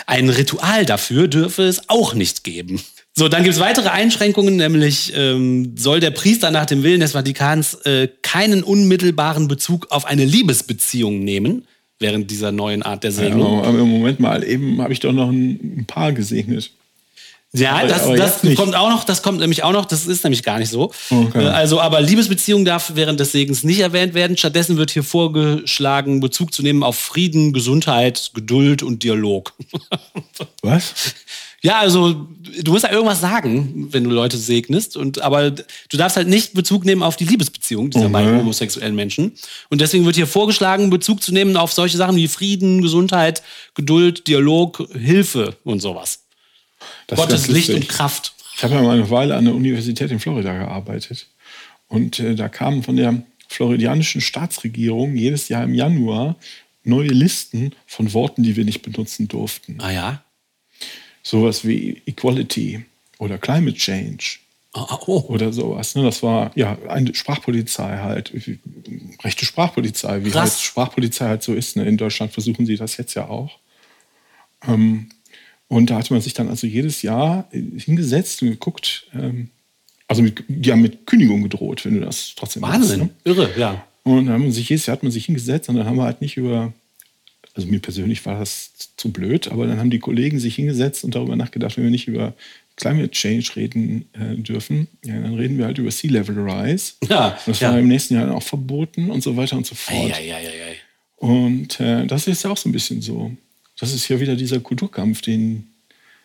Ein 0.06 0.28
Ritual 0.30 0.84
dafür 0.86 1.28
dürfe 1.28 1.62
es 1.62 1.88
auch 1.88 2.14
nicht 2.14 2.44
geben. 2.44 2.80
So, 3.14 3.28
dann 3.28 3.44
gibt 3.44 3.54
es 3.54 3.60
weitere 3.60 3.88
Einschränkungen, 3.88 4.56
nämlich 4.56 5.12
ähm, 5.16 5.72
soll 5.76 6.00
der 6.00 6.10
Priester 6.10 6.50
nach 6.50 6.66
dem 6.66 6.82
Willen 6.82 7.00
des 7.00 7.12
Vatikans 7.12 7.74
äh, 7.86 8.08
keinen 8.22 8.62
unmittelbaren 8.62 9.48
Bezug 9.48 9.90
auf 9.90 10.04
eine 10.04 10.24
Liebesbeziehung 10.26 11.20
nehmen, 11.24 11.66
während 11.98 12.30
dieser 12.30 12.52
neuen 12.52 12.82
Art 12.82 13.04
der 13.04 13.10
Ja, 13.12 13.16
Segnung. 13.16 13.64
aber 13.64 13.78
im 13.78 13.88
Moment 13.88 14.20
mal, 14.20 14.44
eben 14.44 14.82
habe 14.82 14.92
ich 14.92 15.00
doch 15.00 15.12
noch 15.14 15.30
ein 15.30 15.84
Paar 15.86 16.12
gesegnet. 16.12 16.70
Ja, 17.52 17.76
Aber- 17.76 17.88
das, 17.88 18.02
aber 18.02 18.16
das 18.16 18.40
kommt 18.56 18.74
auch 18.74 18.90
noch, 18.90 19.04
das 19.04 19.22
kommt 19.22 19.38
nämlich 19.40 19.62
auch 19.62 19.72
noch, 19.72 19.86
das 19.86 20.06
ist 20.06 20.24
nämlich 20.24 20.42
gar 20.42 20.58
nicht 20.58 20.68
so. 20.70 20.92
Okay. 21.10 21.44
Äh, 21.44 21.48
Also, 21.48 21.80
aber 21.80 22.00
Liebesbeziehung 22.02 22.64
darf 22.66 22.92
während 22.94 23.18
des 23.20 23.32
Segens 23.32 23.62
nicht 23.64 23.80
erwähnt 23.80 24.12
werden. 24.14 24.36
Stattdessen 24.36 24.76
wird 24.76 24.90
hier 24.90 25.04
vorgeschlagen, 25.04 26.20
Bezug 26.20 26.52
zu 26.52 26.62
nehmen 26.62 26.82
auf 26.82 26.98
Frieden, 26.98 27.52
Gesundheit, 27.54 28.32
Geduld 28.34 28.82
und 28.82 29.02
Dialog. 29.04 29.54
Was? 30.62 30.92
Ja, 31.62 31.78
also 31.78 32.28
du 32.62 32.72
musst 32.72 32.84
ja 32.84 32.92
irgendwas 32.92 33.20
sagen, 33.20 33.88
wenn 33.90 34.04
du 34.04 34.10
Leute 34.10 34.36
segnest, 34.36 34.96
und 34.96 35.22
aber 35.22 35.50
du 35.50 35.96
darfst 35.96 36.16
halt 36.16 36.28
nicht 36.28 36.52
Bezug 36.52 36.84
nehmen 36.84 37.02
auf 37.02 37.16
die 37.16 37.24
Liebesbeziehung 37.24 37.90
dieser 37.90 38.08
Mhm. 38.08 38.12
beiden 38.12 38.38
homosexuellen 38.38 38.94
Menschen. 38.94 39.32
Und 39.70 39.80
deswegen 39.80 40.04
wird 40.04 40.16
hier 40.16 40.26
vorgeschlagen, 40.26 40.90
Bezug 40.90 41.22
zu 41.22 41.32
nehmen 41.32 41.56
auf 41.56 41.72
solche 41.72 41.96
Sachen 41.96 42.16
wie 42.16 42.28
Frieden, 42.28 42.82
Gesundheit, 42.82 43.42
Geduld, 43.74 44.26
Dialog, 44.28 44.86
Hilfe 44.92 45.56
und 45.64 45.80
sowas. 45.80 46.20
Das 47.06 47.18
ist 47.18 47.24
Gottes 47.24 47.48
Licht 47.48 47.70
und 47.70 47.88
Kraft. 47.88 48.34
Ich 48.56 48.64
habe 48.64 48.74
ja 48.74 48.82
mal 48.82 48.96
eine 48.96 49.10
Weile 49.10 49.36
an 49.36 49.44
der 49.44 49.54
Universität 49.54 50.10
in 50.10 50.20
Florida 50.20 50.56
gearbeitet. 50.56 51.26
Und 51.88 52.18
äh, 52.18 52.34
da 52.34 52.48
kamen 52.48 52.82
von 52.82 52.96
der 52.96 53.22
floridianischen 53.48 54.20
Staatsregierung 54.20 55.14
jedes 55.14 55.48
Jahr 55.48 55.64
im 55.64 55.74
Januar 55.74 56.36
neue 56.82 57.08
Listen 57.08 57.74
von 57.86 58.12
Worten, 58.12 58.42
die 58.42 58.56
wir 58.56 58.64
nicht 58.64 58.82
benutzen 58.82 59.28
durften. 59.28 59.78
Ah 59.80 59.90
ja. 59.90 60.22
Sowas 61.22 61.66
wie 61.66 62.02
Equality 62.06 62.84
oder 63.18 63.38
Climate 63.38 63.76
Change 63.76 64.38
Oh, 64.78 64.98
oh. 65.06 65.24
oder 65.28 65.52
sowas. 65.54 65.94
Ne? 65.94 66.02
Das 66.04 66.22
war 66.22 66.50
ja 66.54 66.76
eine 66.88 67.14
Sprachpolizei 67.14 67.98
halt, 67.98 68.32
rechte 69.24 69.46
Sprachpolizei, 69.46 70.22
wie 70.22 70.30
Krass. 70.30 70.50
halt 70.50 70.60
Sprachpolizei 70.60 71.28
halt 71.28 71.42
so 71.42 71.54
ist. 71.54 71.76
Ne? 71.76 71.84
In 71.86 71.96
Deutschland 71.96 72.32
versuchen 72.32 72.66
sie 72.66 72.76
das 72.76 72.98
jetzt 72.98 73.14
ja 73.14 73.26
auch. 73.26 73.58
Ähm, 74.68 75.08
und 75.68 75.90
da 75.90 75.98
hat 75.98 76.10
man 76.10 76.20
sich 76.20 76.34
dann 76.34 76.48
also 76.48 76.66
jedes 76.66 77.02
Jahr 77.02 77.48
äh, 77.50 77.62
hingesetzt 77.78 78.42
und 78.42 78.50
geguckt, 78.50 79.06
ähm, 79.14 79.50
also 80.08 80.22
mit, 80.22 80.44
die 80.48 80.70
haben 80.70 80.82
mit 80.82 81.06
Kündigung 81.06 81.42
gedroht, 81.42 81.84
wenn 81.84 81.94
du 81.94 82.00
das 82.00 82.34
trotzdem 82.36 82.62
Wahnsinn. 82.62 83.00
machst, 83.00 83.12
Irre, 83.24 83.50
ja. 83.58 83.72
ne? 83.72 83.82
Und 84.04 84.26
dann 84.26 84.34
haben 84.34 84.52
sich 84.52 84.68
jedes 84.68 84.86
Jahr 84.86 84.96
hat 84.96 85.02
man 85.02 85.10
sich 85.10 85.26
hingesetzt 85.26 85.68
und 85.68 85.74
dann 85.74 85.86
haben 85.86 85.96
wir 85.96 86.04
halt 86.04 86.20
nicht 86.20 86.36
über, 86.36 86.72
also 87.54 87.66
mir 87.66 87.80
persönlich 87.80 88.24
war 88.24 88.38
das 88.38 88.70
zu 88.96 89.10
blöd, 89.10 89.48
aber 89.48 89.66
dann 89.66 89.80
haben 89.80 89.90
die 89.90 89.98
Kollegen 89.98 90.38
sich 90.38 90.54
hingesetzt 90.54 91.02
und 91.02 91.16
darüber 91.16 91.34
nachgedacht, 91.34 91.76
wenn 91.76 91.82
wir 91.82 91.90
nicht 91.90 92.06
über 92.06 92.34
Climate 92.76 93.10
Change 93.10 93.56
reden 93.56 94.08
äh, 94.12 94.36
dürfen, 94.36 94.86
ja, 95.04 95.18
dann 95.18 95.34
reden 95.34 95.58
wir 95.58 95.64
halt 95.64 95.78
über 95.78 95.90
Sea 95.90 96.10
Level 96.10 96.38
Rise. 96.38 96.92
Ja, 97.08 97.36
das 97.46 97.58
ja. 97.58 97.72
war 97.72 97.80
im 97.80 97.88
nächsten 97.88 98.14
Jahr 98.14 98.26
dann 98.26 98.36
auch 98.36 98.42
verboten 98.44 99.10
und 99.10 99.22
so 99.22 99.36
weiter 99.36 99.56
und 99.56 99.66
so 99.66 99.74
fort. 99.74 100.14
Eieieiei. 100.14 100.76
Und 101.16 101.80
äh, 101.80 102.06
das 102.06 102.28
ist 102.28 102.44
ja 102.44 102.50
auch 102.50 102.56
so 102.56 102.68
ein 102.68 102.72
bisschen 102.72 103.02
so. 103.02 103.32
Das 103.76 103.92
ist 103.92 104.08
ja 104.08 104.20
wieder 104.20 104.36
dieser 104.36 104.60
Kulturkampf, 104.60 105.20
den 105.22 105.68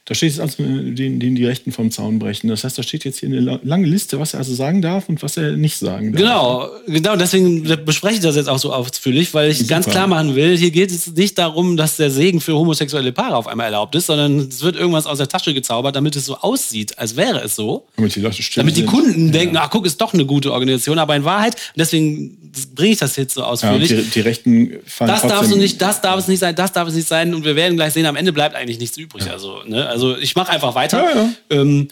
da 0.06 0.16
steht 0.16 0.30
jetzt 0.32 0.40
also, 0.40 0.64
äh, 0.64 0.92
den, 0.92 1.20
den 1.20 1.36
die 1.36 1.46
Rechten 1.46 1.72
vom 1.72 1.92
Zaun 1.92 2.18
brechen. 2.18 2.48
Das 2.48 2.64
heißt, 2.64 2.78
da 2.78 2.82
steht 2.84 3.06
jetzt 3.06 3.20
hier 3.20 3.30
eine 3.30 3.40
la- 3.40 3.60
lange 3.64 3.86
Liste, 3.88 4.20
was 4.20 4.34
er 4.34 4.40
also 4.40 4.54
sagen 4.56 4.82
darf 4.82 5.08
und 5.10 5.22
was 5.22 5.38
er 5.38 5.52
nicht 5.52 5.78
sagen 5.78 6.12
darf. 6.12 6.22
Genau, 6.22 6.70
genau, 6.88 7.16
deswegen 7.16 7.64
bespreche 7.86 8.16
ich 8.16 8.20
das 8.22 8.36
jetzt 8.36 8.50
auch 8.50 8.58
so 8.58 8.74
ausführlich, 8.74 9.34
weil 9.34 9.52
ich 9.52 9.60
Super. 9.60 9.70
ganz 9.70 9.86
klar 9.86 10.08
machen 10.08 10.36
will, 10.36 10.58
hier 10.58 10.72
geht 10.72 10.90
es 10.92 11.08
nicht 11.14 11.38
darum, 11.38 11.78
dass 11.78 11.98
der 11.98 12.10
Segen 12.10 12.42
für 12.42 12.56
homosexuelle 12.56 13.12
Paare 13.12 13.36
auf 13.36 13.48
einmal 13.48 13.66
erlaubt 13.68 13.94
ist, 13.96 14.08
sondern 14.08 14.40
es 14.40 14.62
wird 14.64 14.76
irgendwas 14.76 15.06
aus 15.06 15.20
der 15.20 15.28
Tasche 15.28 15.54
gezaubert, 15.54 15.96
damit 15.96 16.16
es 16.16 16.26
so 16.26 16.36
aussieht, 16.38 16.98
als 16.98 17.16
wäre 17.16 17.42
es 17.44 17.56
so. 17.56 17.86
Damit 17.96 18.16
die 18.16 18.22
Leute 18.22 18.42
Damit 18.56 18.78
die. 18.78 18.86
Kunden 18.86 19.32
denken, 19.32 19.56
ach 19.58 19.70
guck, 19.70 19.86
ist 19.86 20.02
doch 20.02 20.14
eine 20.14 20.26
gute 20.26 20.52
Organisation, 20.52 20.98
aber 21.00 21.16
in 21.16 21.24
Wahrheit, 21.24 21.56
deswegen 21.76 22.38
bringe 22.76 22.92
ich 22.94 22.98
das 22.98 23.16
jetzt 23.16 23.36
so 23.36 23.42
Ja, 23.42 23.48
ausführlich. 23.48 23.88
die, 23.90 24.02
die 24.02 24.20
Rechten 24.22 24.72
fallen 24.86 25.10
das 25.12 25.22
darf 25.22 25.46
so 25.46 25.56
nicht, 25.56 25.82
das 25.82 26.02
darf 26.02 26.20
es 26.20 26.28
nicht 26.28 26.40
sein, 26.40 26.56
das 26.56 26.74
darf 26.74 26.88
es 26.90 26.96
nicht 26.96 27.08
sein 27.08 27.34
und 27.34 27.46
wir 27.46 27.56
werden 27.56 27.78
gleich 27.78 27.94
sehen, 27.94 28.06
am 28.08 28.16
Ende 28.16 28.34
bleibt 28.34 28.56
eigentlich 28.56 28.80
nichts 28.80 28.98
übrig. 28.98 29.30
Also, 29.32 29.60
ne? 29.68 29.88
Also 29.92 30.18
ich 30.18 30.36
mache 30.36 30.52
einfach 30.52 30.76
weiter. 30.76 31.04
Ja, 31.04 31.16
ja. 31.16 31.30
Ähm, 31.50 31.88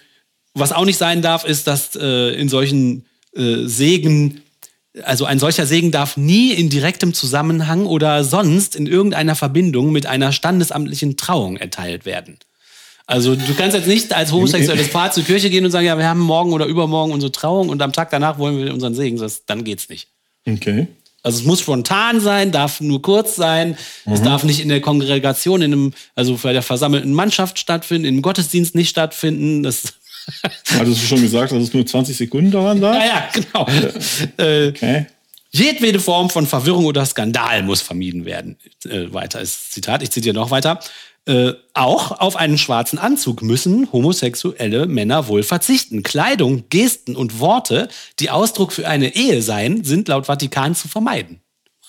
was 0.54 0.72
auch 0.72 0.86
nicht 0.86 0.98
sein 0.98 1.22
darf, 1.22 1.46
ist, 1.46 1.68
dass 1.68 1.96
äh, 1.96 2.34
in 2.34 2.50
solchen 2.50 3.06
äh, 3.36 3.66
Segen, 3.66 4.42
also 5.04 5.26
ein 5.26 5.40
solcher 5.40 5.66
Segen 5.66 5.92
darf 5.92 6.18
nie 6.18 6.52
in 6.52 6.70
direktem 6.70 7.14
Zusammenhang 7.14 7.86
oder 7.86 8.24
sonst 8.24 8.76
in 8.76 8.88
irgendeiner 8.88 9.36
Verbindung 9.36 9.92
mit 9.92 10.06
einer 10.06 10.32
standesamtlichen 10.32 11.18
Trauung 11.18 11.58
erteilt 11.58 12.06
werden. 12.06 12.40
Also 13.06 13.36
du 13.36 13.56
kannst 13.56 13.76
jetzt 13.76 13.88
nicht 13.88 14.14
als 14.14 14.32
homosexuelles 14.32 14.90
Paar 14.90 15.12
zur 15.12 15.24
Kirche 15.24 15.50
gehen 15.50 15.66
und 15.66 15.72
sagen, 15.72 15.88
ja, 15.88 15.98
wir 15.98 16.08
haben 16.08 16.20
morgen 16.20 16.54
oder 16.54 16.68
übermorgen 16.68 17.12
unsere 17.12 17.32
Trauung 17.32 17.70
und 17.70 17.82
am 17.82 17.92
Tag 17.92 18.12
danach 18.12 18.38
wollen 18.38 18.64
wir 18.64 18.72
unseren 18.72 18.94
Segen. 18.94 19.18
Das, 19.18 19.46
dann 19.46 19.64
geht's 19.64 19.90
nicht. 19.90 20.10
Okay. 20.48 20.88
Also 21.24 21.40
es 21.40 21.46
muss 21.46 21.60
spontan 21.62 22.20
sein, 22.22 22.52
darf 22.52 22.80
nur 22.82 23.02
kurz 23.02 23.36
sein. 23.36 23.78
Es 24.06 24.22
darf 24.22 24.44
nicht 24.44 24.60
in 24.62 24.70
der 24.70 24.80
Kongregation, 24.82 25.62
in 25.62 25.74
einem, 25.74 25.94
also 26.16 26.38
bei 26.42 26.54
der 26.54 26.62
versammelten 26.62 27.14
Mannschaft 27.14 27.60
stattfinden, 27.60 28.08
im 28.08 28.22
Gottesdienst 28.22 28.74
nicht 28.76 28.90
stattfinden. 28.90 29.64
Das, 29.64 29.84
Hattest 30.72 31.02
du 31.04 31.08
schon 31.08 31.22
gesagt, 31.22 31.52
dass 31.52 31.64
es 31.64 31.74
nur 31.74 31.86
20 31.86 32.16
Sekunden 32.16 32.52
dauern 32.52 32.80
darf? 32.80 32.98
naja, 32.98 33.30
genau. 33.34 33.68
Äh, 34.38 34.68
Okay. 34.70 35.08
jedwede 35.52 36.00
Form 36.00 36.30
von 36.30 36.46
Verwirrung 36.46 36.86
oder 36.86 37.06
Skandal 37.06 37.64
muss 37.64 37.82
vermieden 37.82 38.26
werden. 38.26 38.58
Äh, 38.86 39.12
weiter 39.12 39.42
ist 39.42 39.74
Zitat, 39.74 40.04
ich 40.04 40.12
zitiere 40.12 40.36
noch 40.36 40.52
weiter. 40.52 40.80
Äh, 41.30 41.54
auch 41.76 42.20
auf 42.20 42.36
einen 42.38 42.58
schwarzen 42.58 42.98
Anzug 42.98 43.44
müssen 43.44 43.88
homosexuelle 43.92 44.88
Männer 44.88 45.28
wohl 45.28 45.44
verzichten. 45.44 46.02
Kleidung, 46.02 46.64
Gesten 46.72 47.16
und 47.16 47.40
Worte, 47.40 47.88
die 48.18 48.32
Ausdruck 48.32 48.74
für 48.74 48.88
eine 48.88 49.16
Ehe 49.16 49.44
seien, 49.44 49.84
sind 49.84 50.08
laut 50.08 50.26
Vatikan 50.26 50.74
zu 50.74 50.88
vermeiden. 50.88 51.40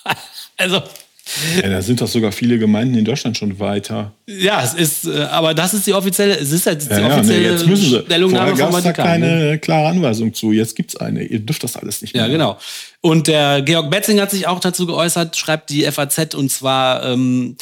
also, 0.58 0.82
Ja, 1.62 1.70
da 1.70 1.80
sind 1.80 2.02
doch 2.02 2.06
sogar 2.06 2.32
viele 2.32 2.58
Gemeinden 2.58 2.98
in 2.98 3.04
Deutschland 3.06 3.38
schon 3.38 3.58
weiter. 3.58 4.12
Ja, 4.28 4.62
es 4.62 4.74
ist, 4.74 5.06
äh, 5.06 5.22
aber 5.22 5.54
das 5.54 5.72
ist 5.72 5.86
die 5.86 5.94
offizielle, 5.94 6.36
es 6.36 6.52
ist 6.52 6.66
halt 6.66 6.82
die 6.82 6.88
Ja, 6.88 6.98
ja, 6.98 7.08
nee, 7.08 7.14
offizielle 7.14 7.50
jetzt 7.52 7.66
müssen 7.66 7.90
sie. 7.90 8.02
Stellungnahme 8.04 8.50
vom 8.50 8.58
gab 8.58 8.68
es 8.74 8.76
da 8.76 8.82
Vatikan. 8.90 9.20
ne? 9.20 9.26
keine 9.26 9.58
klare 9.58 9.88
Anweisung 9.88 10.34
zu. 10.34 10.52
Jetzt 10.52 10.76
gibt 10.76 10.90
es 10.90 10.96
eine. 11.00 11.22
Ihr 11.22 11.40
dürft 11.40 11.64
das 11.64 11.76
alles 11.76 12.02
nicht 12.02 12.12
mehr. 12.12 12.24
Ja, 12.24 12.28
genau. 12.28 12.58
Und 13.00 13.26
der 13.26 13.62
Georg 13.62 13.90
Betzing 13.90 14.20
hat 14.20 14.30
sich 14.32 14.46
auch 14.46 14.60
dazu 14.60 14.86
geäußert, 14.86 15.34
schreibt 15.36 15.70
die 15.70 15.90
FAZ, 15.90 16.34
und 16.34 16.50
zwar, 16.50 17.04
ähm, 17.06 17.56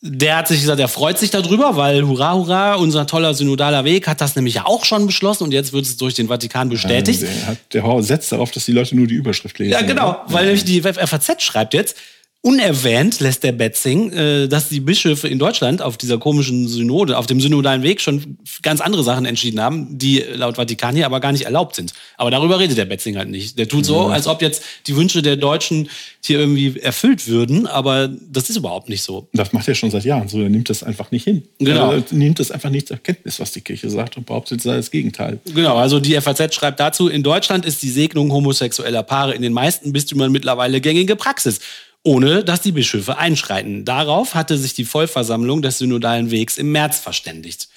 der 0.00 0.36
hat 0.36 0.48
sich 0.48 0.60
gesagt, 0.60 0.78
er 0.78 0.86
freut 0.86 1.18
sich 1.18 1.30
darüber, 1.30 1.76
weil 1.76 2.06
hurra, 2.06 2.34
hurra, 2.34 2.74
unser 2.74 3.06
toller 3.06 3.34
synodaler 3.34 3.84
Weg 3.84 4.06
hat 4.06 4.20
das 4.20 4.36
nämlich 4.36 4.54
ja 4.54 4.66
auch 4.66 4.84
schon 4.84 5.06
beschlossen 5.06 5.44
und 5.44 5.52
jetzt 5.52 5.72
wird 5.72 5.86
es 5.86 5.96
durch 5.96 6.14
den 6.14 6.28
Vatikan 6.28 6.68
bestätigt. 6.68 7.22
Der, 7.22 7.46
hat, 7.46 7.58
der 7.72 8.02
setzt 8.02 8.30
darauf, 8.30 8.52
dass 8.52 8.64
die 8.64 8.72
Leute 8.72 8.94
nur 8.94 9.08
die 9.08 9.16
Überschrift 9.16 9.58
lesen. 9.58 9.72
Ja, 9.72 9.82
genau, 9.82 10.18
weil 10.26 10.44
nämlich 10.44 10.64
die 10.64 10.82
FAZ 10.82 11.42
schreibt 11.42 11.74
jetzt, 11.74 11.96
unerwähnt 12.40 13.18
lässt 13.18 13.42
der 13.42 13.52
Betzing, 13.52 14.12
äh, 14.12 14.48
dass 14.48 14.68
die 14.68 14.80
Bischöfe 14.80 15.26
in 15.26 15.38
Deutschland 15.38 15.82
auf 15.82 15.96
dieser 15.96 16.18
komischen 16.18 16.68
Synode, 16.68 17.18
auf 17.18 17.26
dem 17.26 17.40
synodalen 17.40 17.82
Weg 17.82 18.00
schon 18.00 18.38
ganz 18.62 18.80
andere 18.80 19.02
Sachen 19.02 19.26
entschieden 19.26 19.60
haben, 19.60 19.98
die 19.98 20.24
laut 20.34 20.56
Vatikan 20.56 20.94
hier 20.94 21.06
aber 21.06 21.18
gar 21.18 21.32
nicht 21.32 21.46
erlaubt 21.46 21.74
sind. 21.74 21.92
Aber 22.16 22.30
darüber 22.30 22.60
redet 22.60 22.78
der 22.78 22.84
Betzing 22.84 23.16
halt 23.16 23.28
nicht. 23.28 23.58
Der 23.58 23.66
tut 23.68 23.84
so, 23.84 24.06
als 24.06 24.28
ob 24.28 24.40
jetzt 24.40 24.62
die 24.86 24.96
Wünsche 24.96 25.20
der 25.20 25.36
Deutschen 25.36 25.88
hier 26.24 26.38
irgendwie 26.38 26.78
erfüllt 26.78 27.26
würden, 27.26 27.66
aber 27.66 28.08
das 28.08 28.50
ist 28.50 28.56
überhaupt 28.56 28.88
nicht 28.88 29.02
so. 29.02 29.28
Das 29.32 29.52
macht 29.52 29.66
er 29.66 29.74
schon 29.74 29.90
seit 29.90 30.04
Jahren 30.04 30.28
so. 30.28 30.40
Er 30.40 30.48
nimmt 30.48 30.68
das 30.68 30.82
einfach 30.82 31.10
nicht 31.10 31.24
hin. 31.24 31.42
Genau. 31.58 31.92
Er 31.92 32.04
nimmt 32.10 32.38
das 32.38 32.50
einfach 32.50 32.70
nicht 32.70 32.88
zur 32.88 32.98
Kenntnis, 32.98 33.40
was 33.40 33.52
die 33.52 33.62
Kirche 33.62 33.90
sagt 33.90 34.16
und 34.16 34.26
behauptet, 34.26 34.58
es 34.58 34.64
sei 34.64 34.76
das 34.76 34.90
Gegenteil. 34.90 35.40
Genau, 35.54 35.76
also 35.76 36.00
die 36.00 36.20
FAZ 36.20 36.54
schreibt 36.54 36.78
dazu, 36.80 37.08
in 37.08 37.22
Deutschland 37.22 37.64
ist 37.64 37.82
die 37.82 37.90
Segnung 37.90 38.30
homosexueller 38.30 39.02
Paare 39.02 39.34
in 39.34 39.42
den 39.42 39.52
meisten 39.52 39.92
Bistümern 39.92 40.30
mittlerweile 40.30 40.80
gängige 40.80 41.16
Praxis, 41.16 41.60
ohne 42.02 42.44
dass 42.44 42.60
die 42.60 42.72
Bischöfe 42.72 43.18
einschreiten. 43.18 43.84
Darauf 43.84 44.34
hatte 44.34 44.56
sich 44.56 44.74
die 44.74 44.84
Vollversammlung 44.84 45.62
des 45.62 45.78
synodalen 45.78 46.30
Wegs 46.30 46.58
im 46.58 46.72
März 46.72 46.98
verständigt. 46.98 47.68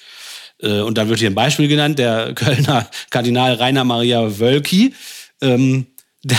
Äh, 0.60 0.80
Und 0.80 0.98
dann 0.98 1.08
wird 1.08 1.18
hier 1.18 1.30
ein 1.30 1.34
Beispiel 1.34 1.68
genannt, 1.68 1.98
der 1.98 2.34
Kölner 2.34 2.88
Kardinal 3.10 3.54
Rainer 3.54 3.84
Maria 3.84 4.38
Wölki. 4.38 4.94
Ähm, 5.40 5.86
der 6.24 6.38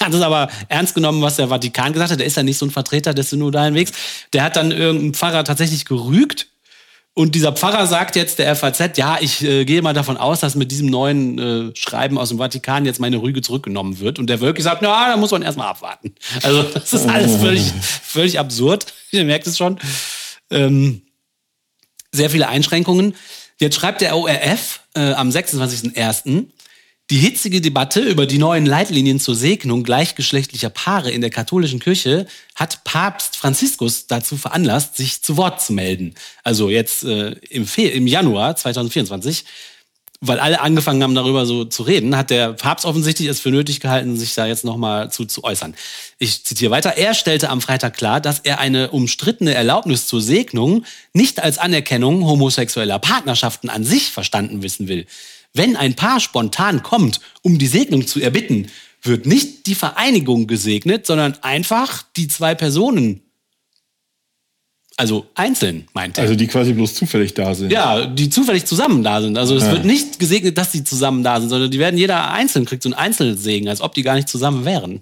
hat 0.00 0.12
es 0.12 0.20
aber 0.20 0.50
ernst 0.68 0.94
genommen, 0.94 1.22
was 1.22 1.36
der 1.36 1.48
Vatikan 1.48 1.92
gesagt 1.92 2.12
hat. 2.12 2.20
Der 2.20 2.26
ist 2.26 2.36
ja 2.36 2.42
nicht 2.42 2.58
so 2.58 2.66
ein 2.66 2.70
Vertreter 2.70 3.14
des 3.14 3.30
synodalen 3.30 3.74
Wegs. 3.74 3.92
Der 4.34 4.44
hat 4.44 4.56
dann 4.56 4.70
irgendeinen 4.70 5.14
Pfarrer 5.14 5.44
tatsächlich 5.44 5.86
gerügt 5.86 6.51
und 7.14 7.34
dieser 7.34 7.52
Pfarrer 7.52 7.86
sagt 7.86 8.16
jetzt 8.16 8.38
der 8.38 8.56
FAZ, 8.56 8.96
ja, 8.96 9.18
ich 9.20 9.44
äh, 9.44 9.66
gehe 9.66 9.82
mal 9.82 9.92
davon 9.92 10.16
aus, 10.16 10.40
dass 10.40 10.54
mit 10.54 10.70
diesem 10.70 10.86
neuen 10.86 11.38
äh, 11.38 11.76
Schreiben 11.76 12.16
aus 12.16 12.30
dem 12.30 12.38
Vatikan 12.38 12.86
jetzt 12.86 13.00
meine 13.00 13.20
Rüge 13.20 13.42
zurückgenommen 13.42 14.00
wird. 14.00 14.18
Und 14.18 14.30
der 14.30 14.40
Wölki 14.40 14.62
sagt, 14.62 14.80
na, 14.80 15.10
da 15.10 15.16
muss 15.18 15.30
man 15.30 15.42
erstmal 15.42 15.68
abwarten. 15.68 16.14
Also 16.42 16.62
das 16.62 16.92
ist 16.94 17.06
alles 17.06 17.36
völlig, 17.36 17.70
völlig 18.02 18.38
absurd. 18.38 18.86
Ihr 19.10 19.26
merkt 19.26 19.46
es 19.46 19.58
schon. 19.58 19.78
Ähm, 20.50 21.02
sehr 22.12 22.30
viele 22.30 22.48
Einschränkungen. 22.48 23.14
Jetzt 23.60 23.76
schreibt 23.76 24.00
der 24.00 24.16
ORF 24.16 24.80
äh, 24.94 25.12
am 25.12 25.28
26.01. 25.28 26.46
Die 27.10 27.18
hitzige 27.18 27.60
Debatte 27.60 28.00
über 28.00 28.26
die 28.26 28.38
neuen 28.38 28.64
Leitlinien 28.64 29.20
zur 29.20 29.34
Segnung 29.34 29.82
gleichgeschlechtlicher 29.82 30.70
Paare 30.70 31.10
in 31.10 31.20
der 31.20 31.30
katholischen 31.30 31.80
Kirche 31.80 32.26
hat 32.54 32.84
Papst 32.84 33.36
Franziskus 33.36 34.06
dazu 34.06 34.36
veranlasst, 34.36 34.96
sich 34.96 35.20
zu 35.20 35.36
Wort 35.36 35.60
zu 35.60 35.72
melden. 35.72 36.14
Also 36.42 36.70
jetzt 36.70 37.04
äh, 37.04 37.32
im, 37.50 37.66
im 37.76 38.06
Januar 38.06 38.56
2024, 38.56 39.44
weil 40.24 40.38
alle 40.38 40.60
angefangen 40.60 41.02
haben, 41.02 41.16
darüber 41.16 41.44
so 41.46 41.64
zu 41.64 41.82
reden, 41.82 42.16
hat 42.16 42.30
der 42.30 42.52
Papst 42.52 42.86
offensichtlich 42.86 43.28
es 43.28 43.40
für 43.40 43.50
nötig 43.50 43.80
gehalten, 43.80 44.16
sich 44.16 44.34
da 44.34 44.46
jetzt 44.46 44.64
nochmal 44.64 45.10
zu, 45.10 45.24
zu 45.24 45.42
äußern. 45.42 45.74
Ich 46.18 46.44
zitiere 46.44 46.70
weiter. 46.70 46.96
Er 46.96 47.12
stellte 47.12 47.50
am 47.50 47.60
Freitag 47.60 47.96
klar, 47.96 48.20
dass 48.20 48.38
er 48.38 48.60
eine 48.60 48.92
umstrittene 48.92 49.52
Erlaubnis 49.52 50.06
zur 50.06 50.22
Segnung 50.22 50.84
nicht 51.12 51.42
als 51.42 51.58
Anerkennung 51.58 52.24
homosexueller 52.24 53.00
Partnerschaften 53.00 53.68
an 53.68 53.82
sich 53.82 54.12
verstanden 54.12 54.62
wissen 54.62 54.86
will. 54.86 55.06
Wenn 55.54 55.76
ein 55.76 55.94
Paar 55.94 56.20
spontan 56.20 56.82
kommt, 56.82 57.20
um 57.42 57.58
die 57.58 57.66
Segnung 57.66 58.06
zu 58.06 58.20
erbitten, 58.20 58.68
wird 59.02 59.26
nicht 59.26 59.66
die 59.66 59.74
Vereinigung 59.74 60.46
gesegnet, 60.46 61.06
sondern 61.06 61.34
einfach 61.42 62.04
die 62.16 62.28
zwei 62.28 62.54
Personen. 62.54 63.20
Also 64.96 65.26
einzeln, 65.34 65.86
meint 65.94 66.18
er. 66.18 66.24
Also 66.24 66.34
die 66.34 66.46
quasi 66.46 66.74
bloß 66.74 66.94
zufällig 66.94 67.32
da 67.34 67.54
sind. 67.54 67.72
Ja, 67.72 68.06
die 68.06 68.28
zufällig 68.28 68.66
zusammen 68.66 69.02
da 69.02 69.22
sind. 69.22 69.38
Also 69.38 69.56
es 69.56 69.68
wird 69.70 69.84
nicht 69.84 70.18
gesegnet, 70.18 70.58
dass 70.58 70.70
die 70.70 70.84
zusammen 70.84 71.24
da 71.24 71.40
sind, 71.40 71.48
sondern 71.48 71.70
die 71.70 71.78
werden 71.78 71.98
jeder 71.98 72.30
einzeln 72.30 72.66
kriegt 72.66 72.82
so 72.82 72.90
einen 72.90 72.94
Einzelsegen, 72.94 73.68
als 73.68 73.80
ob 73.80 73.94
die 73.94 74.02
gar 74.02 74.14
nicht 74.14 74.28
zusammen 74.28 74.64
wären. 74.64 75.00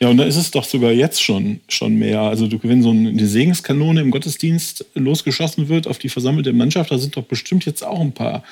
Ja, 0.00 0.08
und 0.08 0.16
da 0.16 0.24
ist 0.24 0.36
es 0.36 0.50
doch 0.50 0.64
sogar 0.64 0.90
jetzt 0.92 1.22
schon, 1.22 1.60
schon 1.68 1.96
mehr. 1.96 2.20
Also 2.20 2.46
du, 2.46 2.58
wenn 2.62 2.82
so 2.82 2.90
eine 2.90 3.26
Segenskanone 3.26 4.00
im 4.00 4.10
Gottesdienst 4.10 4.84
losgeschossen 4.94 5.68
wird 5.68 5.86
auf 5.86 5.98
die 5.98 6.08
versammelte 6.08 6.52
Mannschaft, 6.52 6.90
da 6.90 6.98
sind 6.98 7.16
doch 7.16 7.24
bestimmt 7.24 7.64
jetzt 7.64 7.84
auch 7.84 8.00
ein 8.00 8.12
paar 8.12 8.42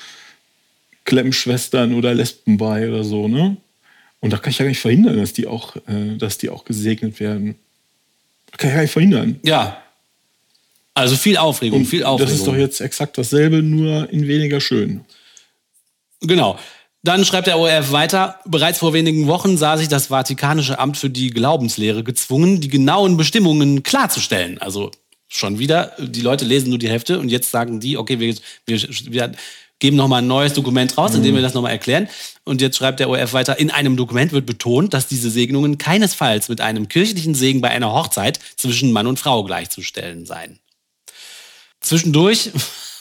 Klemmschwestern 1.07 1.95
oder 1.95 2.15
Lesben 2.15 2.59
bei 2.59 2.89
oder 2.89 3.03
so, 3.03 3.27
ne? 3.29 3.57
Und 4.21 4.33
da 4.33 4.39
kann 4.39 4.51
ich 4.51 4.59
ja 4.59 4.65
gar 4.65 4.71
nicht 4.71 4.81
verhindern, 4.81 5.17
dass 5.17 5.33
die 5.33 5.47
auch, 5.47 5.77
äh, 5.87 6.17
dass 6.19 6.37
die 6.39 6.51
auch 6.51 6.65
gesegnet 6.65 7.21
werden. 7.21 7.55
Da 8.51 8.57
kann 8.59 8.71
ich 8.71 8.75
gar 8.75 8.83
nicht 8.83 8.93
verhindern. 8.93 9.41
Ja. 9.43 9.83
Also 10.95 11.17
viel 11.17 11.37
Aufregung, 11.37 11.85
viel 11.85 12.05
Aufregung. 12.05 12.31
Das 12.31 12.39
ist 12.39 12.47
doch 12.47 12.57
jetzt 12.57 12.81
exakt 12.81 13.19
dasselbe, 13.19 13.63
nur 13.63 14.11
in 14.11 14.27
weniger 14.27 14.61
schön. 14.61 15.05
Genau. 16.23 16.59
Dann 17.03 17.25
schreibt 17.25 17.47
der 17.47 17.59
ORF 17.59 17.93
weiter, 17.93 18.41
bereits 18.47 18.81
vor 18.81 18.93
wenigen 18.93 19.29
Wochen 19.29 19.57
sah 19.57 19.77
sich 19.77 19.89
das 19.89 20.07
Vatikanische 20.07 20.79
Amt 20.79 20.97
für 20.97 21.11
die 21.11 21.31
Glaubenslehre 21.31 22.03
gezwungen, 22.03 22.61
die 22.61 22.69
genauen 22.69 23.17
Bestimmungen 23.17 23.83
klarzustellen. 23.85 24.59
Also 24.59 24.91
schon 25.29 25.59
wieder, 25.59 25.93
die 25.99 26.23
Leute 26.23 26.45
lesen 26.45 26.71
nur 26.71 26.79
die 26.79 26.89
Hälfte 26.89 27.21
und 27.21 27.29
jetzt 27.29 27.51
sagen 27.51 27.79
die, 27.79 27.97
okay, 27.97 28.19
wir, 28.19 28.35
wir, 28.65 28.81
wir 28.81 29.33
geben 29.79 29.97
nochmal 29.97 30.23
ein 30.23 30.27
neues 30.27 30.55
Dokument 30.55 30.97
raus, 30.97 31.15
in 31.15 31.23
dem 31.23 31.35
wir 31.35 31.43
das 31.43 31.55
nochmal 31.55 31.73
erklären. 31.73 32.09
Und 32.45 32.61
jetzt 32.61 32.77
schreibt 32.77 33.01
der 33.01 33.11
ORF 33.11 33.33
weiter, 33.33 33.59
in 33.59 33.71
einem 33.71 33.97
Dokument 33.97 34.33
wird 34.33 34.47
betont, 34.47 34.95
dass 34.95 35.07
diese 35.07 35.31
Segnungen 35.31 35.79
keinesfalls 35.79 36.49
mit 36.49 36.61
einem 36.61 36.89
kirchlichen 36.89 37.35
Segen 37.35 37.61
bei 37.61 37.71
einer 37.71 37.93
Hochzeit 37.93 38.41
zwischen 38.57 38.93
Mann 38.93 39.07
und 39.07 39.19
Frau 39.19 39.45
gleichzustellen 39.45 40.25
seien. 40.25 40.59
Zwischendurch, 41.81 42.51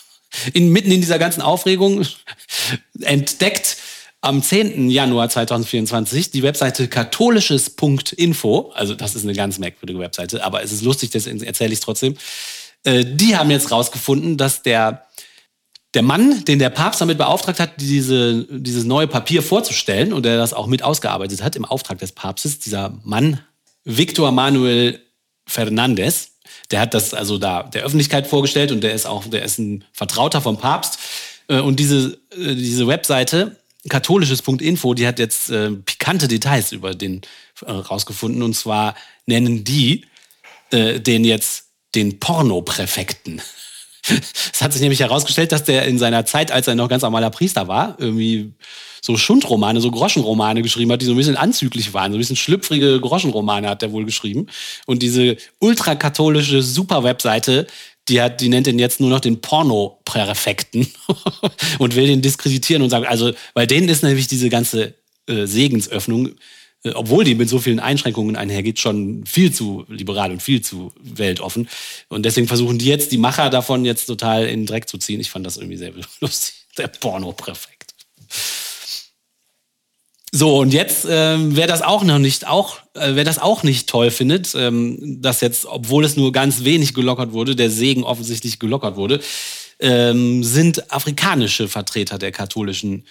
in, 0.53 0.70
mitten 0.70 0.91
in 0.91 1.01
dieser 1.01 1.20
ganzen 1.20 1.41
Aufregung, 1.41 2.05
entdeckt 3.01 3.77
am 4.25 4.41
10. 4.41 4.89
Januar 4.89 5.29
2024 5.29 6.32
die 6.32 6.41
Webseite 6.41 6.88
katholisches.info, 6.88 8.72
also 8.74 8.96
das 8.96 9.13
ist 9.15 9.24
eine 9.24 9.34
ganz 9.34 9.60
merkwürdige 9.60 10.00
Webseite, 10.00 10.44
aber 10.44 10.63
es 10.63 10.72
ist 10.72 10.82
lustig, 10.82 11.12
deswegen 11.12 11.44
erzähle 11.44 11.74
ich 11.74 11.79
es 11.79 11.86
trotzdem. 11.86 12.17
Äh, 12.84 13.05
die 13.05 13.38
haben 13.38 13.51
jetzt 13.51 13.72
rausgefunden, 13.72 14.38
dass 14.38 14.63
der, 14.63 15.05
der 15.96 16.04
Mann, 16.04 16.46
den 16.46 16.60
der 16.60 16.70
Papst 16.70 17.02
damit 17.02 17.18
beauftragt 17.18 17.60
hat, 17.60 17.72
diese, 17.78 18.46
dieses 18.50 18.84
neue 18.84 19.08
Papier 19.08 19.42
vorzustellen 19.42 20.14
und 20.14 20.24
der 20.24 20.38
das 20.38 20.54
auch 20.54 20.68
mit 20.68 20.84
ausgearbeitet 20.84 21.42
hat 21.42 21.56
im 21.56 21.66
Auftrag 21.66 21.98
des 22.00 22.12
Papstes, 22.12 22.60
dieser 22.60 22.94
Mann, 23.04 23.40
Victor 23.86 24.32
Manuel 24.32 25.02
Fernandez, 25.48 26.32
der 26.72 26.82
hat 26.82 26.94
das 26.94 27.14
also 27.14 27.38
da 27.38 27.64
der 27.64 27.84
Öffentlichkeit 27.84 28.28
vorgestellt 28.28 28.72
und 28.72 28.82
der 28.82 28.94
ist 28.94 29.06
auch, 29.06 29.25
der 29.25 29.44
ist 29.44 29.58
ein 29.58 29.84
Vertrauter 29.94 30.42
vom 30.42 30.58
Papst. 30.58 31.00
Äh, 31.48 31.60
und 31.60 31.80
diese, 31.80 32.18
äh, 32.32 32.56
diese 32.56 32.88
Webseite, 32.88 33.58
katholisches.info, 33.90 34.94
die 34.94 35.08
hat 35.08 35.20
jetzt 35.20 35.50
äh, 35.50 35.72
pikante 35.72 36.28
Details 36.28 36.72
über 36.72 36.96
den 36.96 37.22
rausgefunden. 37.62 38.42
Und 38.42 38.56
zwar 38.56 38.96
nennen 39.28 39.64
die 39.64 40.06
äh, 40.72 41.00
den 41.00 41.24
jetzt 41.24 41.66
den 41.94 42.20
Pornopräfekten. 42.20 43.42
Es 44.54 44.62
hat 44.62 44.74
sich 44.74 44.82
nämlich 44.82 45.00
herausgestellt, 45.00 45.52
dass 45.52 45.64
der 45.64 45.86
in 45.86 45.98
seiner 45.98 46.26
Zeit, 46.26 46.52
als 46.52 46.68
er 46.68 46.76
noch 46.76 46.90
ganz 46.90 47.04
normaler 47.04 47.30
Priester 47.30 47.68
war, 47.68 47.96
irgendwie 48.00 48.54
so 49.02 49.18
Schundromane, 49.18 49.82
so 49.82 49.92
Groschenromane 49.92 50.62
geschrieben 50.62 50.92
hat, 50.92 51.02
die 51.02 51.06
so 51.06 51.12
ein 51.14 51.18
bisschen 51.18 51.38
anzüglich 51.38 51.94
waren. 51.94 52.12
So 52.12 52.18
ein 52.18 52.20
bisschen 52.20 52.36
schlüpfrige 52.36 53.00
Groschenromane 53.00 53.70
hat 53.70 53.84
er 53.84 53.92
wohl 53.92 54.06
geschrieben. 54.06 54.48
Und 54.86 55.04
diese 55.04 55.38
ultrakatholische 55.60 56.62
Super-Webseite, 56.62 57.68
die 58.08 58.22
hat, 58.22 58.42
die 58.42 58.50
nennt 58.50 58.68
ihn 58.68 58.80
jetzt 58.80 59.00
nur 59.00 59.10
noch 59.10 59.20
den 59.20 59.42
Porno-Präfekten 59.42 60.88
und 61.80 61.96
will 61.96 62.08
den 62.08 62.22
diskreditieren 62.22 62.82
und 62.82 62.90
sagen, 62.90 63.06
also, 63.06 63.32
bei 63.54 63.66
denen 63.66 63.90
ist 63.90 64.04
nämlich 64.04 64.28
diese 64.28 64.50
ganze 64.50 64.96
äh, 65.28 65.46
Segensöffnung, 65.46 66.32
obwohl 66.94 67.24
die 67.24 67.36
mit 67.36 67.50
so 67.50 67.60
vielen 67.60 67.80
Einschränkungen 67.80 68.36
einhergeht, 68.36 68.80
schon 68.80 69.25
viel 69.25 69.51
zu 69.51 69.86
liberal 69.88 70.32
und 70.32 70.42
viel 70.42 70.62
zu 70.62 70.94
weltoffen. 71.01 71.68
Und 72.10 72.24
deswegen 72.24 72.48
versuchen 72.48 72.77
die 72.77 72.86
jetzt, 72.86 73.12
die 73.12 73.18
Macher 73.18 73.50
davon 73.50 73.86
jetzt 73.86 74.06
total 74.06 74.46
in 74.46 74.62
den 74.62 74.65
Dreck 74.65 74.88
zu 74.88 74.98
ziehen. 74.98 75.20
Ich 75.20 75.30
fand 75.30 75.46
das 75.46 75.58
irgendwie 75.58 75.77
sehr 75.77 75.94
lustig. 76.20 76.54
Der 76.77 76.88
Porno-Präfekt. 76.88 77.94
So, 80.32 80.58
und 80.58 80.74
jetzt, 80.74 81.08
ähm, 81.10 81.56
wer 81.56 81.65
das 81.65 81.82
auch 81.82 82.04
noch 82.04 82.20
nicht, 82.20 82.46
auch, 82.46 82.80
äh, 82.94 83.15
wer 83.15 83.24
das 83.24 83.39
auch 83.39 83.63
nicht 83.63 83.88
toll 83.88 84.12
findet, 84.12 84.54
ähm, 84.54 85.22
dass 85.22 85.39
jetzt, 85.39 85.65
obwohl 85.65 86.04
es 86.04 86.18
nur 86.18 86.34
ganz 86.34 86.65
wenig 86.65 86.94
gelockert 86.94 87.32
wurde, 87.32 87.56
der 87.56 87.70
Segen 87.70 88.04
offensichtlich 88.04 88.60
gelockert 88.60 88.98
wurde, 88.98 89.22
ähm, 89.80 90.44
sind 90.44 90.92
afrikanische 90.92 91.70
Vertreter 91.70 92.18
der 92.18 92.34
katholischen 92.34 93.06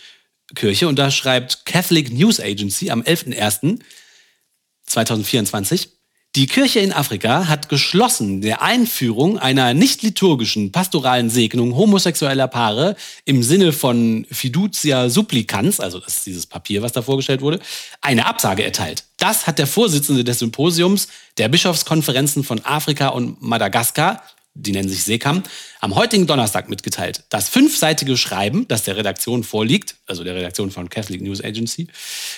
Kirche. 0.55 0.89
Und 0.89 0.99
da 0.99 1.11
schreibt 1.11 1.67
Catholic 1.67 2.11
News 2.13 2.41
Agency 2.41 2.91
am 2.91 3.03
11.01.2024, 3.03 5.89
die 6.37 6.49
Kirche 6.49 6.81
in 6.81 6.93
Afrika 6.93 7.47
hat 7.47 7.69
geschlossen 7.69 8.41
der 8.41 8.61
Einführung 8.61 9.39
einer 9.39 9.73
nicht 9.73 10.03
liturgischen 10.03 10.73
pastoralen 10.73 11.31
Segnung 11.31 11.77
homosexueller 11.77 12.49
Paare 12.49 12.97
im 13.25 13.45
Sinne 13.45 13.73
von 13.73 14.27
Fiducia 14.33 15.11
Supplicans, 15.11 15.79
also 15.79 16.01
das 16.01 16.17
ist 16.17 16.27
dieses 16.27 16.47
Papier, 16.47 16.83
was 16.83 16.91
da 16.91 17.03
vorgestellt 17.03 17.41
wurde, 17.41 17.61
eine 18.01 18.27
Absage 18.27 18.65
erteilt. 18.65 19.05
Das 19.17 19.47
hat 19.47 19.61
der 19.61 19.69
Vorsitzende 19.69 20.25
des 20.25 20.41
Symposiums 20.41 21.07
der 21.39 21.49
Bischofskonferenzen 21.49 22.43
von 22.43 22.65
Afrika 22.65 23.11
und 23.11 23.41
Madagaskar, 23.41 24.21
die 24.55 24.73
nennen 24.73 24.89
sich 24.89 25.03
SECAM, 25.03 25.43
am 25.81 25.95
heutigen 25.97 26.27
Donnerstag 26.27 26.69
mitgeteilt. 26.69 27.25
Das 27.29 27.49
fünfseitige 27.49 28.17
Schreiben, 28.17 28.67
das 28.69 28.85
der 28.85 28.97
Redaktion 28.97 29.43
vorliegt, 29.45 29.97
also 30.07 30.25
der 30.25 30.37
Redaktion 30.37 30.71
von 30.71 30.89
Catholic 30.89 31.21
News 31.21 31.43
Agency, 31.43 31.89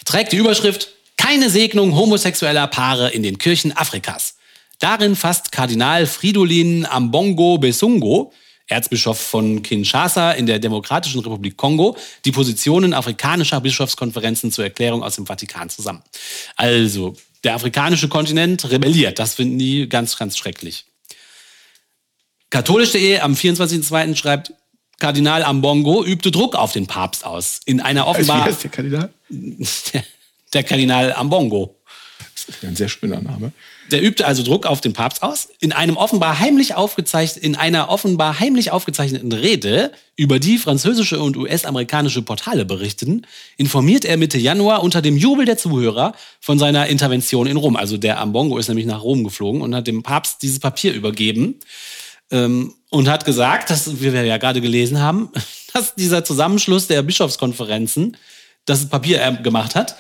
trägt 0.05 0.33
die 0.33 0.37
Überschrift 0.37 0.89
keine 1.17 1.51
Segnung 1.51 1.95
homosexueller 1.95 2.67
Paare 2.67 3.11
in 3.11 3.23
den 3.23 3.39
Kirchen 3.39 3.77
Afrikas. 3.77 4.37
Darin 4.79 5.17
fasst 5.17 5.53
Kardinal 5.53 6.07
Fridolin 6.07 6.87
Ambongo 6.87 7.59
Besungo, 7.59 8.33
Erzbischof 8.69 9.19
von 9.19 9.63
Kinshasa 9.63 10.33
in 10.33 10.47
der 10.47 10.59
Demokratischen 10.59 11.21
Republik 11.21 11.57
Kongo, 11.57 11.97
die 12.25 12.33
Positionen 12.33 12.95
afrikanischer 12.95 13.61
Bischofskonferenzen 13.61 14.51
zur 14.51 14.65
Erklärung 14.65 15.03
aus 15.03 15.17
dem 15.17 15.27
Vatikan 15.27 15.71
zusammen. 15.71 16.03
Also, 16.57 17.15
der 17.45 17.55
afrikanische 17.55 18.09
Kontinent 18.09 18.69
rebelliert. 18.71 19.19
Das 19.19 19.35
finden 19.35 19.59
die 19.59 19.89
ganz, 19.89 20.17
ganz 20.17 20.37
schrecklich. 20.37 20.87
Katholische 22.51 22.99
Ehe 22.99 23.23
am 23.23 23.35
24.02. 23.35 24.17
schreibt, 24.17 24.53
Kardinal 24.99 25.43
Ambongo 25.43 26.05
übte 26.05 26.31
Druck 26.31 26.55
auf 26.55 26.73
den 26.73 26.87
Papst 26.87 27.25
aus. 27.25 27.61
In 27.65 27.81
einer 27.81 28.07
offenbar. 28.07 28.47
Wie 28.47 28.51
heißt 28.51 28.65
der 28.65 28.71
Kardinal? 28.71 29.11
der 30.55 30.63
Kardinal 30.63 31.13
Ambongo. 31.13 31.77
Das 32.35 32.57
ist 32.57 32.65
ein 32.65 32.77
sehr 32.77 32.89
schöner 32.89 33.21
Name. 33.21 33.53
Der 33.91 34.03
übte 34.03 34.27
also 34.27 34.43
Druck 34.43 34.67
auf 34.67 34.81
den 34.81 34.93
Papst 34.93 35.23
aus. 35.23 35.49
In 35.61 35.73
einem 35.73 35.97
offenbar 35.97 36.39
heimlich 36.39 36.75
aufgezeichnet, 36.75 37.45
in 37.45 37.57
einer 37.57 37.89
offenbar 37.89 38.41
heimlich 38.41 38.71
aufgezeichneten 38.71 39.33
Rede, 39.33 39.93
über 40.17 40.39
die 40.39 40.59
französische 40.59 41.21
und 41.21 41.37
US-amerikanische 41.37 42.23
Portale 42.23 42.65
berichten, 42.65 43.27
informiert 43.57 44.05
er 44.05 44.17
Mitte 44.17 44.39
Januar 44.39 44.83
unter 44.83 45.03
dem 45.03 45.17
Jubel 45.17 45.45
der 45.45 45.59
Zuhörer 45.59 46.15
von 46.41 46.59
seiner 46.59 46.87
Intervention 46.87 47.47
in 47.47 47.57
Rom. 47.57 47.77
Also 47.77 47.97
der 47.97 48.19
Ambongo 48.19 48.59
ist 48.59 48.69
nämlich 48.69 48.87
nach 48.87 49.03
Rom 49.03 49.25
geflogen 49.25 49.61
und 49.61 49.75
hat 49.75 49.87
dem 49.87 50.03
Papst 50.03 50.43
dieses 50.43 50.59
Papier 50.59 50.93
übergeben 50.93 51.61
ähm, 52.31 52.75
und 52.91 53.09
hat 53.09 53.25
gesagt, 53.25 53.71
dass 53.71 54.01
wie 54.01 54.13
wir 54.13 54.25
ja 54.25 54.39
gerade 54.39 54.61
gelesen 54.61 55.01
haben, 55.01 55.31
dass 55.73 55.95
dieser 55.95 56.25
Zusammenschluss 56.25 56.87
der 56.87 57.03
Bischofskonferenzen 57.03 58.17
das 58.65 58.89
Papier 58.89 59.39
gemacht 59.43 59.75
hat 59.75 59.97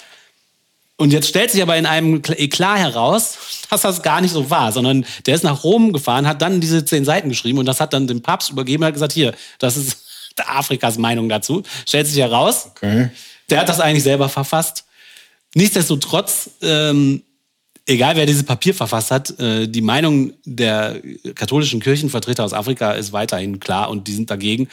und 0.98 1.12
jetzt 1.12 1.28
stellt 1.28 1.50
sich 1.50 1.60
aber 1.60 1.76
in 1.76 1.84
einem 1.84 2.22
Eklat 2.26 2.78
heraus, 2.78 3.36
dass 3.70 3.82
das 3.82 4.02
gar 4.02 4.20
nicht 4.20 4.32
so 4.32 4.50
war, 4.50 4.72
sondern 4.72 5.04
der 5.26 5.34
ist 5.34 5.44
nach 5.44 5.62
Rom 5.62 5.92
gefahren, 5.92 6.26
hat 6.26 6.42
dann 6.42 6.60
diese 6.60 6.84
zehn 6.84 7.04
Seiten 7.04 7.28
geschrieben 7.28 7.58
und 7.58 7.66
das 7.66 7.80
hat 7.80 7.92
dann 7.92 8.06
dem 8.06 8.22
Papst 8.22 8.50
übergeben 8.50 8.82
und 8.82 8.88
hat 8.88 8.94
gesagt, 8.94 9.12
hier, 9.12 9.34
das 9.58 9.76
ist 9.76 9.98
Afrikas 10.46 10.98
Meinung 10.98 11.28
dazu. 11.28 11.62
Stellt 11.86 12.06
sich 12.06 12.18
heraus, 12.18 12.70
okay. 12.70 13.10
der 13.50 13.60
hat 13.60 13.68
das 13.68 13.80
eigentlich 13.80 14.02
selber 14.02 14.28
verfasst. 14.28 14.84
Nichtsdestotrotz, 15.54 16.50
ähm, 16.62 17.22
egal 17.86 18.16
wer 18.16 18.26
dieses 18.26 18.42
Papier 18.42 18.74
verfasst 18.74 19.10
hat, 19.10 19.38
äh, 19.40 19.66
die 19.68 19.80
Meinung 19.80 20.32
der 20.44 21.00
katholischen 21.34 21.80
Kirchenvertreter 21.80 22.44
aus 22.44 22.52
Afrika 22.52 22.92
ist 22.92 23.12
weiterhin 23.12 23.60
klar 23.60 23.88
und 23.88 24.08
die 24.08 24.12
sind 24.12 24.30
dagegen. 24.30 24.68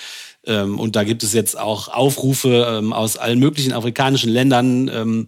Ähm, 0.45 0.79
und 0.79 0.95
da 0.95 1.03
gibt 1.03 1.23
es 1.23 1.33
jetzt 1.33 1.57
auch 1.57 1.87
Aufrufe 1.87 2.79
ähm, 2.79 2.91
aus 2.91 3.15
allen 3.17 3.39
möglichen 3.39 3.71
afrikanischen 3.71 4.29
Ländern, 4.29 4.89
ähm, 4.93 5.27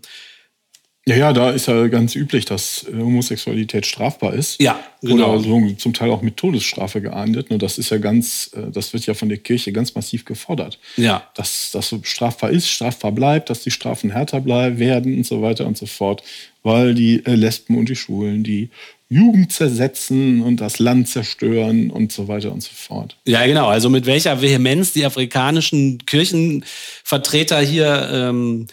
ja, 1.08 1.16
ja, 1.16 1.34
da 1.34 1.52
ist 1.52 1.68
ja 1.68 1.86
ganz 1.88 2.16
üblich, 2.16 2.46
dass 2.46 2.84
äh, 2.88 2.98
Homosexualität 2.98 3.86
strafbar 3.86 4.34
ist. 4.34 4.60
Ja, 4.60 4.80
genau. 5.04 5.36
Oder 5.36 5.44
so, 5.44 5.72
zum 5.78 5.94
Teil 5.94 6.10
auch 6.10 6.24
mit 6.24 6.36
Todesstrafe 6.36 7.00
geahndet. 7.00 7.52
Und 7.52 7.62
das 7.62 7.78
ist 7.78 7.92
ja 7.92 8.00
ganz, 8.00 8.50
äh, 8.56 8.72
das 8.72 8.92
wird 8.92 9.06
ja 9.06 9.14
von 9.14 9.30
der 9.30 9.38
Kirche 9.38 9.72
ganz 9.72 9.94
massiv 9.94 10.26
gefordert. 10.26 10.80
Ja. 10.98 11.30
Dass 11.36 11.70
das 11.72 11.90
so 11.90 12.00
strafbar 12.02 12.50
ist, 12.50 12.68
strafbar 12.68 13.12
bleibt, 13.12 13.52
dass 13.52 13.62
die 13.62 13.70
Strafen 13.70 14.10
härter 14.10 14.42
bleiben 14.42 14.80
werden 14.80 15.16
und 15.16 15.28
so 15.28 15.44
weiter 15.44 15.68
und 15.68 15.78
so 15.78 15.86
fort. 15.86 16.24
Weil 16.66 16.96
die 16.96 17.24
äh, 17.26 17.36
Lesben 17.36 17.78
und 17.78 17.90
die 17.90 17.96
Schwulen 17.96 18.44
die 18.44 18.72
Jugend 19.08 19.52
zersetzen 19.52 20.42
und 20.42 20.62
das 20.62 20.80
Land 20.80 21.08
zerstören 21.08 21.92
und 21.92 22.12
so 22.12 22.28
weiter 22.28 22.52
und 22.52 22.64
so 22.64 22.72
fort. 22.74 23.18
Ja, 23.26 23.46
genau. 23.46 23.68
Also 23.68 23.90
mit 23.92 24.08
welcher 24.08 24.42
Vehemenz 24.42 24.92
die 24.92 25.06
afrikanischen 25.06 26.00
Kirchenvertreter 26.08 27.62
hier 27.62 28.10
ähm, 28.12 28.66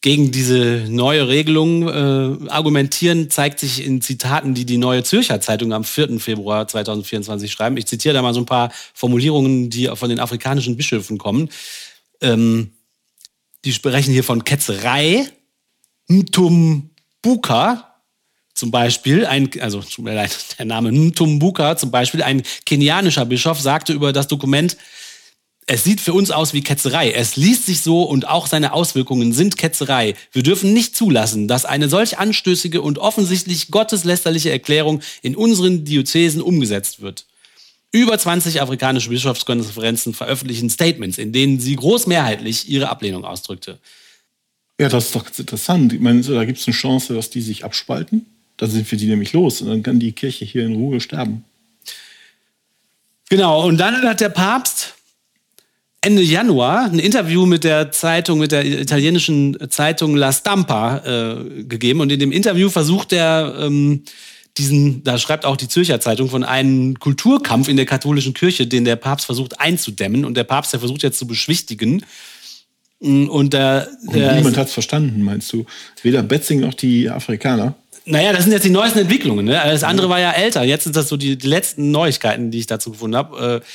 gegen 0.00 0.32
diese 0.32 0.86
neue 0.88 1.28
Regelung 1.28 1.88
äh, 1.88 2.50
argumentieren, 2.50 3.30
zeigt 3.30 3.60
sich 3.60 3.84
in 3.84 4.00
Zitaten, 4.00 4.54
die 4.54 4.66
die 4.66 4.78
Neue 4.78 5.04
Zürcher 5.04 5.40
Zeitung 5.40 5.72
am 5.72 5.84
4. 5.84 6.18
Februar 6.18 6.66
2024 6.66 7.50
schreiben. 7.50 7.76
Ich 7.76 7.86
zitiere 7.86 8.14
da 8.14 8.22
mal 8.22 8.34
so 8.34 8.40
ein 8.40 8.46
paar 8.46 8.72
Formulierungen, 8.92 9.70
die 9.70 9.86
von 9.94 10.08
den 10.08 10.18
afrikanischen 10.18 10.76
Bischöfen 10.76 11.16
kommen. 11.16 11.48
Ähm, 12.20 12.72
die 13.64 13.72
sprechen 13.72 14.12
hier 14.12 14.24
von 14.24 14.42
Ketzerei, 14.42 15.26
Ntumbuka, 17.26 17.92
zum 18.54 18.70
Beispiel, 18.70 19.26
ein, 19.26 19.50
also 19.60 19.82
der 19.98 20.64
Name 20.64 20.92
Ntumbuka 20.92 21.76
zum 21.76 21.90
Beispiel, 21.90 22.22
ein 22.22 22.44
kenianischer 22.64 23.24
Bischof, 23.24 23.60
sagte 23.60 23.92
über 23.92 24.12
das 24.12 24.28
Dokument, 24.28 24.76
es 25.68 25.82
sieht 25.82 26.00
für 26.00 26.12
uns 26.12 26.30
aus 26.30 26.52
wie 26.52 26.60
Ketzerei. 26.62 27.10
Es 27.10 27.34
liest 27.34 27.66
sich 27.66 27.80
so 27.80 28.04
und 28.04 28.28
auch 28.28 28.46
seine 28.46 28.72
Auswirkungen 28.72 29.32
sind 29.32 29.58
Ketzerei. 29.58 30.14
Wir 30.30 30.44
dürfen 30.44 30.72
nicht 30.72 30.94
zulassen, 30.94 31.48
dass 31.48 31.64
eine 31.64 31.88
solch 31.88 32.18
anstößige 32.18 32.80
und 32.80 32.98
offensichtlich 32.98 33.72
gotteslästerliche 33.72 34.52
Erklärung 34.52 35.00
in 35.22 35.34
unseren 35.34 35.84
Diözesen 35.84 36.40
umgesetzt 36.40 37.00
wird. 37.00 37.26
Über 37.90 38.16
20 38.16 38.62
afrikanische 38.62 39.08
Bischofskonferenzen 39.08 40.14
veröffentlichen 40.14 40.70
Statements, 40.70 41.18
in 41.18 41.32
denen 41.32 41.58
sie 41.58 41.74
großmehrheitlich 41.74 42.68
ihre 42.68 42.88
Ablehnung 42.88 43.24
ausdrückte. 43.24 43.80
Ja, 44.78 44.88
das 44.88 45.06
ist 45.06 45.14
doch 45.14 45.24
ganz 45.24 45.38
interessant. 45.38 45.92
Ich 45.92 46.00
meine, 46.00 46.20
da 46.20 46.44
gibt 46.44 46.58
es 46.58 46.66
eine 46.66 46.74
Chance, 46.74 47.14
dass 47.14 47.30
die 47.30 47.40
sich 47.40 47.64
abspalten. 47.64 48.26
Dann 48.58 48.70
sind 48.70 48.90
wir 48.90 48.98
die 48.98 49.06
nämlich 49.06 49.32
los 49.32 49.60
und 49.60 49.68
dann 49.68 49.82
kann 49.82 49.98
die 49.98 50.12
Kirche 50.12 50.44
hier 50.44 50.64
in 50.64 50.74
Ruhe 50.74 51.00
sterben. 51.00 51.44
Genau, 53.28 53.66
und 53.66 53.78
dann 53.78 54.02
hat 54.02 54.20
der 54.20 54.28
Papst 54.28 54.94
Ende 56.00 56.22
Januar 56.22 56.84
ein 56.84 57.00
Interview 57.00 57.46
mit 57.46 57.64
der 57.64 57.90
Zeitung, 57.90 58.38
mit 58.38 58.52
der 58.52 58.64
italienischen 58.64 59.56
Zeitung 59.70 60.14
La 60.14 60.32
Stampa 60.32 60.98
äh, 60.98 61.64
gegeben. 61.64 62.00
Und 62.00 62.12
in 62.12 62.20
dem 62.20 62.30
Interview 62.30 62.68
versucht 62.68 63.12
er, 63.12 63.56
ähm, 63.58 64.02
diesen, 64.56 65.02
da 65.02 65.18
schreibt 65.18 65.44
auch 65.44 65.56
die 65.56 65.68
Zürcher 65.68 66.00
Zeitung 66.00 66.30
von 66.30 66.44
einem 66.44 66.98
Kulturkampf 67.00 67.68
in 67.68 67.76
der 67.76 67.86
katholischen 67.86 68.34
Kirche, 68.34 68.66
den 68.66 68.84
der 68.84 68.96
Papst 68.96 69.26
versucht 69.26 69.60
einzudämmen. 69.60 70.24
Und 70.24 70.36
der 70.36 70.44
Papst, 70.44 70.72
der 70.72 70.80
versucht 70.80 71.02
jetzt 71.02 71.18
zu 71.18 71.26
beschwichtigen. 71.26 72.04
Und, 72.98 73.52
der, 73.52 73.88
der 74.12 74.30
und 74.30 74.36
niemand 74.36 74.56
hat 74.56 74.68
es 74.68 74.72
verstanden, 74.72 75.22
meinst 75.22 75.52
du? 75.52 75.66
Weder 76.02 76.22
Betzing 76.22 76.60
noch 76.60 76.74
die 76.74 77.10
Afrikaner. 77.10 77.74
Naja, 78.06 78.32
das 78.32 78.44
sind 78.44 78.52
jetzt 78.52 78.64
die 78.64 78.70
neuesten 78.70 79.00
Entwicklungen. 79.00 79.44
Ne? 79.44 79.60
Das 79.64 79.82
andere 79.82 80.08
war 80.08 80.20
ja 80.20 80.30
älter. 80.30 80.62
Jetzt 80.62 80.84
sind 80.84 80.96
das 80.96 81.08
so 81.08 81.16
die, 81.16 81.36
die 81.36 81.48
letzten 81.48 81.90
Neuigkeiten, 81.90 82.50
die 82.50 82.60
ich 82.60 82.66
dazu 82.66 82.92
gefunden 82.92 83.16
habe. 83.16 83.62
Äh, 83.62 83.66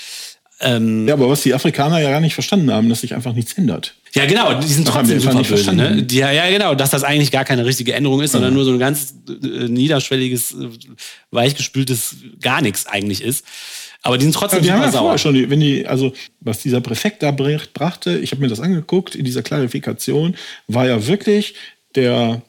ähm, 0.64 1.08
ja, 1.08 1.16
aber 1.16 1.30
was 1.30 1.42
die 1.42 1.54
Afrikaner 1.54 2.00
ja 2.00 2.10
gar 2.12 2.22
nicht 2.22 2.34
verstanden 2.34 2.72
haben, 2.72 2.88
dass 2.88 3.02
sich 3.02 3.14
einfach 3.14 3.34
nichts 3.34 3.54
ändert. 3.54 3.96
Ja, 4.14 4.26
genau, 4.26 4.54
die 4.56 4.68
sind 4.68 4.88
trotzdem 4.88 5.20
super 5.20 5.36
nicht 5.36 5.50
böse. 5.50 5.74
Ne? 5.74 6.04
Die, 6.04 6.18
ja, 6.18 6.50
genau, 6.50 6.76
dass 6.76 6.92
das 6.92 7.04
eigentlich 7.04 7.32
gar 7.32 7.46
keine 7.46 7.66
richtige 7.66 7.94
Änderung 7.94 8.22
ist, 8.22 8.34
sondern 8.34 8.52
ja. 8.52 8.56
nur 8.56 8.66
so 8.66 8.72
ein 8.72 8.80
ganz 8.80 9.16
äh, 9.28 9.68
niederschwelliges, 9.68 10.54
äh, 10.54 10.70
weichgespültes 11.32 12.16
gar 12.42 12.62
nichts 12.62 12.86
eigentlich 12.86 13.24
ist. 13.24 13.46
Aber 14.04 14.18
die 14.18 14.24
sind 14.24 14.34
trotzdem 14.34 14.60
ja, 14.60 14.62
die 14.62 14.68
super 14.68 14.80
haben 14.80 14.86
ja 14.86 14.92
sauer. 14.92 15.18
Schon, 15.18 15.50
wenn 15.50 15.60
die, 15.60 15.86
also 15.86 16.14
was 16.40 16.60
dieser 16.60 16.82
Präfekt 16.82 17.22
da 17.24 17.32
brachte, 17.32 18.18
ich 18.18 18.32
habe 18.32 18.42
mir 18.42 18.48
das 18.48 18.60
angeguckt, 18.60 19.16
in 19.16 19.26
dieser 19.26 19.44
Klarifikation, 19.44 20.36
war 20.68 20.88
ja 20.88 21.06
wirklich 21.06 21.56
der 21.96 22.42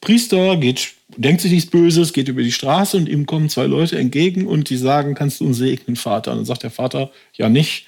Priester 0.00 0.56
geht, 0.56 0.92
denkt 1.16 1.40
sich 1.40 1.52
nichts 1.52 1.70
Böses, 1.70 2.12
geht 2.12 2.28
über 2.28 2.42
die 2.42 2.52
Straße 2.52 2.96
und 2.96 3.08
ihm 3.08 3.26
kommen 3.26 3.48
zwei 3.48 3.66
Leute 3.66 3.98
entgegen 3.98 4.46
und 4.46 4.70
die 4.70 4.76
sagen, 4.76 5.14
kannst 5.14 5.40
du 5.40 5.46
uns 5.46 5.58
segnen, 5.58 5.96
Vater? 5.96 6.32
Und 6.32 6.38
dann 6.38 6.46
sagt 6.46 6.62
der 6.62 6.70
Vater, 6.70 7.10
ja 7.34 7.48
nicht. 7.48 7.86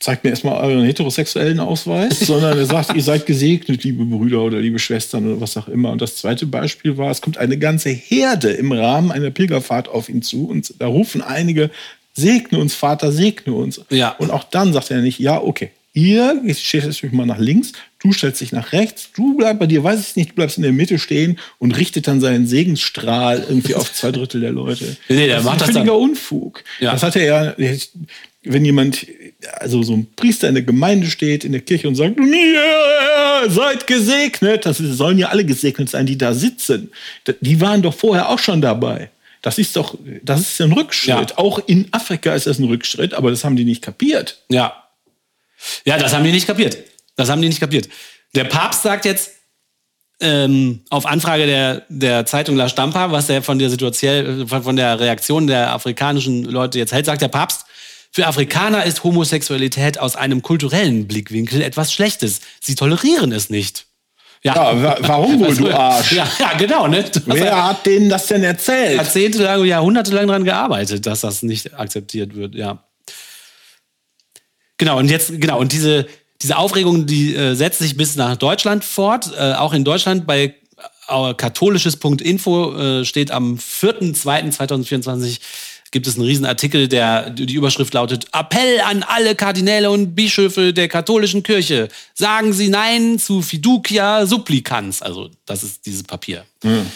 Zeigt 0.00 0.24
mir 0.24 0.30
erstmal 0.30 0.62
euren 0.62 0.84
heterosexuellen 0.84 1.60
Ausweis, 1.60 2.20
sondern 2.26 2.56
er 2.56 2.66
sagt, 2.66 2.94
ihr 2.94 3.02
seid 3.02 3.26
gesegnet, 3.26 3.84
liebe 3.84 4.04
Brüder 4.04 4.42
oder 4.42 4.60
liebe 4.60 4.78
Schwestern 4.78 5.26
oder 5.26 5.40
was 5.40 5.56
auch 5.56 5.68
immer. 5.68 5.90
Und 5.90 6.00
das 6.00 6.16
zweite 6.16 6.46
Beispiel 6.46 6.96
war, 6.96 7.10
es 7.10 7.20
kommt 7.20 7.38
eine 7.38 7.58
ganze 7.58 7.90
Herde 7.90 8.50
im 8.50 8.72
Rahmen 8.72 9.10
einer 9.10 9.30
Pilgerfahrt 9.30 9.88
auf 9.88 10.08
ihn 10.08 10.22
zu 10.22 10.48
und 10.48 10.74
da 10.78 10.86
rufen 10.86 11.22
einige, 11.22 11.70
segne 12.14 12.58
uns, 12.58 12.74
Vater, 12.74 13.12
segne 13.12 13.54
uns. 13.54 13.80
Ja. 13.90 14.10
Und 14.10 14.30
auch 14.30 14.44
dann 14.44 14.72
sagt 14.72 14.90
er 14.90 15.00
nicht, 15.00 15.18
ja, 15.18 15.40
okay, 15.40 15.70
ihr 15.98 16.42
stellt 16.54 16.86
euch 16.86 17.12
mal 17.12 17.26
nach 17.26 17.38
links, 17.38 17.72
du 17.98 18.12
stellst 18.12 18.40
dich 18.40 18.52
nach 18.52 18.72
rechts, 18.72 19.10
du 19.14 19.36
bleibst 19.36 19.58
bei 19.58 19.66
dir, 19.66 19.82
weiß 19.82 20.10
ich 20.10 20.16
nicht, 20.16 20.30
du 20.30 20.34
bleibst 20.34 20.56
in 20.56 20.62
der 20.62 20.72
Mitte 20.72 20.98
stehen 20.98 21.38
und 21.58 21.76
richtet 21.76 22.06
dann 22.06 22.20
seinen 22.20 22.46
Segensstrahl 22.46 23.44
irgendwie 23.48 23.74
auf 23.74 23.92
zwei 23.92 24.12
Drittel 24.12 24.40
der 24.40 24.52
Leute. 24.52 24.96
Nee, 25.08 25.26
der 25.26 25.36
das 25.36 25.44
macht 25.44 25.62
ist 25.62 25.68
ein 25.68 25.72
völliger 25.74 25.98
Unfug. 25.98 26.62
Ja. 26.78 26.92
Das 26.92 27.02
hat 27.02 27.16
er 27.16 27.54
ja, 27.58 27.78
wenn 28.42 28.64
jemand, 28.64 29.06
also 29.54 29.82
so 29.82 29.94
ein 29.94 30.06
Priester 30.14 30.48
in 30.48 30.54
der 30.54 30.64
Gemeinde 30.64 31.08
steht, 31.08 31.44
in 31.44 31.52
der 31.52 31.60
Kirche 31.60 31.88
und 31.88 31.96
sagt, 31.96 32.18
ihr 32.18 33.50
seid 33.50 33.86
gesegnet, 33.86 34.64
das 34.64 34.78
sollen 34.78 35.18
ja 35.18 35.28
alle 35.28 35.44
gesegnet 35.44 35.90
sein, 35.90 36.06
die 36.06 36.16
da 36.16 36.32
sitzen. 36.32 36.90
Die 37.40 37.60
waren 37.60 37.82
doch 37.82 37.94
vorher 37.94 38.28
auch 38.28 38.38
schon 38.38 38.60
dabei. 38.60 39.10
Das 39.42 39.58
ist 39.58 39.76
doch, 39.76 39.96
das 40.22 40.40
ist 40.40 40.60
ein 40.60 40.72
Rückschritt. 40.72 41.30
Ja. 41.30 41.38
Auch 41.38 41.60
in 41.66 41.88
Afrika 41.92 42.34
ist 42.34 42.46
das 42.46 42.58
ein 42.58 42.64
Rückschritt, 42.64 43.14
aber 43.14 43.30
das 43.30 43.44
haben 43.44 43.56
die 43.56 43.64
nicht 43.64 43.82
kapiert. 43.82 44.42
Ja, 44.48 44.88
ja, 45.84 45.98
das 45.98 46.12
haben 46.12 46.24
die 46.24 46.32
nicht 46.32 46.46
kapiert. 46.46 46.78
Das 47.16 47.28
haben 47.28 47.42
die 47.42 47.48
nicht 47.48 47.60
kapiert. 47.60 47.88
Der 48.34 48.44
Papst 48.44 48.82
sagt 48.82 49.04
jetzt 49.04 49.32
ähm, 50.20 50.80
auf 50.90 51.06
Anfrage 51.06 51.46
der, 51.46 51.82
der 51.88 52.26
Zeitung 52.26 52.56
La 52.56 52.68
Stampa, 52.68 53.10
was 53.10 53.28
er 53.28 53.42
von 53.42 53.58
der 53.58 53.70
Situation, 53.70 54.46
von 54.48 54.76
der 54.76 55.00
Reaktion 55.00 55.46
der 55.46 55.72
afrikanischen 55.72 56.44
Leute 56.44 56.78
jetzt 56.78 56.92
hält, 56.92 57.06
sagt 57.06 57.22
der 57.22 57.28
Papst, 57.28 57.66
für 58.10 58.26
Afrikaner 58.26 58.84
ist 58.84 59.04
Homosexualität 59.04 59.98
aus 59.98 60.16
einem 60.16 60.42
kulturellen 60.42 61.06
Blickwinkel 61.06 61.62
etwas 61.62 61.92
Schlechtes. 61.92 62.40
Sie 62.60 62.74
tolerieren 62.74 63.32
es 63.32 63.50
nicht. 63.50 63.86
Ja, 64.42 64.72
ja 64.72 64.96
warum 65.00 65.40
wohl, 65.40 65.54
du 65.56 65.68
Arsch? 65.70 66.12
Ja, 66.12 66.28
ja 66.38 66.56
genau. 66.56 66.86
Ne? 66.86 67.04
Wer 67.26 67.64
hat 67.64 67.84
denen 67.86 68.08
das 68.08 68.26
denn 68.26 68.44
erzählt? 68.44 68.96
Jahrzehntelang, 68.96 69.64
jahrhundertelang 69.64 70.26
daran 70.26 70.44
gearbeitet, 70.44 71.06
dass 71.06 71.20
das 71.20 71.42
nicht 71.42 71.74
akzeptiert 71.78 72.34
wird, 72.34 72.54
ja. 72.54 72.84
Genau, 74.78 74.98
und 74.98 75.10
jetzt, 75.10 75.40
genau, 75.40 75.58
und 75.58 75.72
diese, 75.72 76.06
diese 76.40 76.56
Aufregung, 76.56 77.06
die 77.06 77.34
äh, 77.34 77.54
setzt 77.54 77.80
sich 77.80 77.96
bis 77.96 78.14
nach 78.14 78.36
Deutschland 78.36 78.84
fort. 78.84 79.32
Äh, 79.36 79.54
auch 79.54 79.72
in 79.72 79.82
Deutschland 79.84 80.24
bei 80.24 80.54
äh, 81.08 81.34
katholisches.info 81.34 82.76
äh, 82.76 83.04
steht 83.04 83.32
am 83.32 83.56
4.2.2024 83.56 85.40
gibt 85.90 86.06
es 86.06 86.16
einen 86.16 86.26
Riesenartikel, 86.26 86.88
der 86.88 87.30
die 87.30 87.54
Überschrift 87.54 87.94
lautet 87.94 88.26
Appell 88.32 88.80
an 88.80 89.02
alle 89.02 89.34
Kardinäle 89.34 89.90
und 89.90 90.14
Bischöfe 90.14 90.72
der 90.72 90.88
katholischen 90.88 91.42
Kirche. 91.42 91.88
Sagen 92.14 92.52
Sie 92.52 92.68
Nein 92.68 93.18
zu 93.18 93.42
Fiducia 93.42 94.26
Supplicans. 94.26 95.02
Also, 95.02 95.30
das 95.46 95.62
ist 95.62 95.86
dieses 95.86 96.02
Papier. 96.02 96.44
Mhm. 96.62 96.86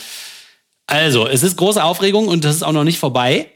Also, 0.87 1.27
es 1.27 1.43
ist 1.43 1.57
große 1.57 1.83
Aufregung 1.83 2.29
und 2.29 2.45
das 2.45 2.57
ist 2.57 2.63
auch 2.63 2.73
noch 2.73 2.85
nicht 2.85 2.99
vorbei. 2.99 3.49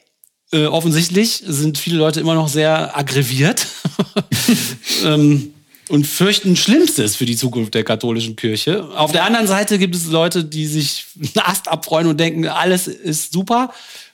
Äh, 0.52 0.66
offensichtlich 0.66 1.42
sind 1.44 1.76
viele 1.76 1.98
Leute 1.98 2.20
immer 2.20 2.34
noch 2.34 2.48
sehr 2.48 2.96
aggressiviert 2.96 3.66
ähm, 5.04 5.52
und 5.88 6.06
fürchten 6.06 6.56
Schlimmstes 6.56 7.16
für 7.16 7.26
die 7.26 7.36
Zukunft 7.36 7.74
der 7.74 7.84
katholischen 7.84 8.36
Kirche. 8.36 8.84
Auf 8.96 9.12
der 9.12 9.24
anderen 9.24 9.46
Seite 9.46 9.78
gibt 9.78 9.94
es 9.94 10.06
Leute, 10.06 10.44
die 10.44 10.66
sich 10.66 11.06
einen 11.16 11.44
Ast 11.44 11.68
abfreuen 11.68 12.06
und 12.06 12.18
denken, 12.18 12.46
alles 12.48 12.88
ist 12.88 13.32
super. 13.32 13.72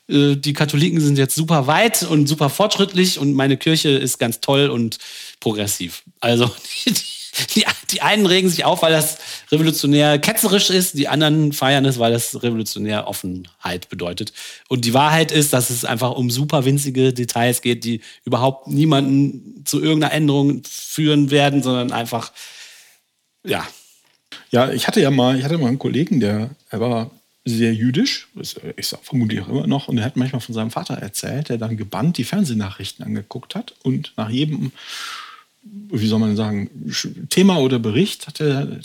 Äh, 0.09 0.37
die 0.37 0.53
Katholiken 0.53 1.01
sind 1.01 1.19
jetzt 1.19 1.35
super 1.35 1.67
weit 1.67 2.03
und 2.03 2.27
super 2.27 2.51
fortschrittlich 2.51 3.19
und 3.19 3.35
meine 3.35 3.57
Kirche 3.57 3.91
ist 3.91 4.19
ganz 4.19 4.41
toll 4.41 4.69
und 4.69 4.99
progressiv. 5.41 6.03
Also 6.21 6.47
die, 6.87 6.95
die, 7.55 7.65
die 7.91 8.03
einen 8.03 8.27
regen 8.27 8.49
sich 8.49 8.65
auf, 8.65 8.83
weil 8.83 8.93
das 8.93 9.19
revolutionär 9.51 10.19
ketzerisch 10.19 10.71
ist, 10.71 10.99
die 10.99 11.09
anderen 11.09 11.53
feiern 11.53 11.85
es, 11.85 11.99
weil 11.99 12.12
das 12.12 12.43
revolutionär 12.43 13.09
Offenheit 13.09 13.88
bedeutet. 13.88 14.33
Und 14.69 14.85
die 14.85 14.95
Wahrheit 14.95 15.33
ist, 15.33 15.53
dass 15.53 15.71
es 15.71 15.85
einfach 15.85 16.12
um 16.12 16.31
super 16.31 16.65
winzige 16.65 17.12
Details 17.12 17.62
geht, 17.62 17.85
die 17.85 18.01
überhaupt 18.25 18.69
niemanden 18.69 19.65
zu 19.65 19.81
irgendeiner 19.81 20.12
Änderung 20.12 20.62
führen 20.69 21.31
werden, 21.31 21.62
sondern 21.62 21.93
einfach, 21.93 22.33
ja. 23.45 23.67
Ja, 24.51 24.71
ich 24.71 24.87
hatte 24.87 25.01
ja 25.01 25.11
mal, 25.11 25.38
ich 25.38 25.45
hatte 25.45 25.59
mal 25.59 25.69
einen 25.69 25.79
Kollegen, 25.79 26.21
der, 26.21 26.51
er 26.69 26.81
war 26.81 27.11
sehr 27.44 27.74
jüdisch, 27.74 28.28
ist, 28.37 28.59
ist 28.76 28.96
vermutlich 29.02 29.40
auch 29.40 29.48
immer 29.48 29.66
noch, 29.66 29.88
und 29.88 29.98
er 29.98 30.05
hat 30.05 30.16
manchmal 30.16 30.40
von 30.40 30.55
seinem 30.55 30.70
Vater 30.70 30.94
erzählt, 30.94 31.48
der 31.48 31.59
dann 31.59 31.76
gebannt 31.76 32.18
die 32.18 32.24
Fernsehnachrichten 32.24 33.05
angeguckt 33.05 33.55
hat 33.55 33.74
und 33.83 34.12
nach 34.16 34.31
jedem 34.31 34.72
wie 35.62 36.07
soll 36.07 36.18
man 36.18 36.37
sagen, 36.37 36.70
Thema 37.28 37.59
oder 37.59 37.78
Bericht, 37.78 38.26
hat 38.26 38.40
er, 38.40 38.81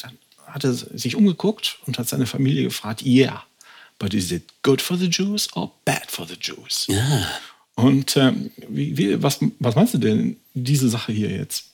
hat 0.46 0.64
er 0.64 0.74
sich 0.74 1.16
umgeguckt 1.16 1.80
und 1.86 1.98
hat 1.98 2.08
seine 2.08 2.28
Familie 2.28 2.64
gefragt, 2.64 3.04
yeah, 3.06 3.44
but 4.00 4.14
is 4.14 4.32
it 4.32 4.44
good 4.64 4.82
for 4.82 4.98
the 4.98 5.08
Jews 5.08 5.52
or 5.56 5.72
bad 5.86 6.10
for 6.10 6.28
the 6.28 6.36
Jews? 6.40 6.86
Ja. 6.88 7.28
Und 7.76 8.18
ähm, 8.18 8.52
wie, 8.70 8.98
wie, 8.98 9.22
was, 9.22 9.40
was 9.60 9.76
meinst 9.76 9.94
du 9.94 9.98
denn, 10.00 10.38
diese 10.54 10.90
Sache 10.90 11.12
hier 11.12 11.30
jetzt? 11.30 11.66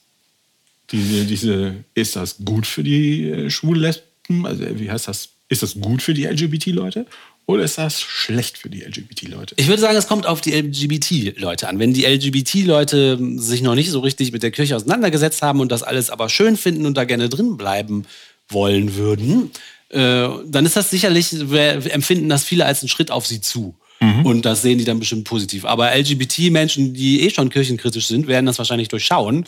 Diese, 0.91 1.25
diese, 1.25 1.83
ist 1.93 2.15
das 2.15 2.37
gut 2.43 2.67
für 2.67 2.83
die 2.83 3.29
äh, 3.29 3.49
Schwulen-Lesben? 3.49 4.45
Also, 4.45 4.79
wie 4.79 4.91
heißt 4.91 5.07
das? 5.07 5.29
Ist 5.49 5.63
das 5.63 5.79
gut 5.79 6.01
für 6.01 6.13
die 6.13 6.25
LGBT-Leute? 6.25 7.05
Oder 7.45 7.63
ist 7.63 7.77
das 7.77 8.01
schlecht 8.01 8.57
für 8.57 8.69
die 8.69 8.81
LGBT-Leute? 8.81 9.55
Ich 9.57 9.67
würde 9.67 9.81
sagen, 9.81 9.97
es 9.97 10.07
kommt 10.07 10.25
auf 10.25 10.39
die 10.39 10.53
LGBT-Leute 10.53 11.67
an. 11.67 11.77
Wenn 11.77 11.93
die 11.93 12.05
LGBT-Leute 12.05 13.19
sich 13.35 13.61
noch 13.61 13.75
nicht 13.75 13.91
so 13.91 13.99
richtig 13.99 14.31
mit 14.31 14.43
der 14.43 14.51
Kirche 14.51 14.75
auseinandergesetzt 14.77 15.41
haben 15.41 15.59
und 15.59 15.71
das 15.71 15.83
alles 15.83 16.09
aber 16.09 16.29
schön 16.29 16.55
finden 16.55 16.85
und 16.85 16.95
da 16.95 17.03
gerne 17.03 17.27
drin 17.27 17.57
bleiben 17.57 18.05
wollen 18.47 18.95
würden, 18.95 19.51
äh, 19.89 20.29
dann 20.45 20.65
ist 20.65 20.77
das 20.77 20.89
sicherlich, 20.89 21.33
empfinden 21.33 22.29
das 22.29 22.45
viele 22.45 22.65
als 22.65 22.81
einen 22.81 22.89
Schritt 22.89 23.11
auf 23.11 23.27
sie 23.27 23.41
zu. 23.41 23.75
Mhm. 23.99 24.25
Und 24.25 24.45
das 24.45 24.61
sehen 24.61 24.77
die 24.77 24.85
dann 24.85 24.99
bestimmt 24.99 25.25
positiv. 25.25 25.65
Aber 25.65 25.95
LGBT-Menschen, 25.95 26.93
die 26.93 27.21
eh 27.21 27.29
schon 27.29 27.49
kirchenkritisch 27.49 28.07
sind, 28.07 28.27
werden 28.27 28.45
das 28.45 28.57
wahrscheinlich 28.57 28.87
durchschauen. 28.87 29.45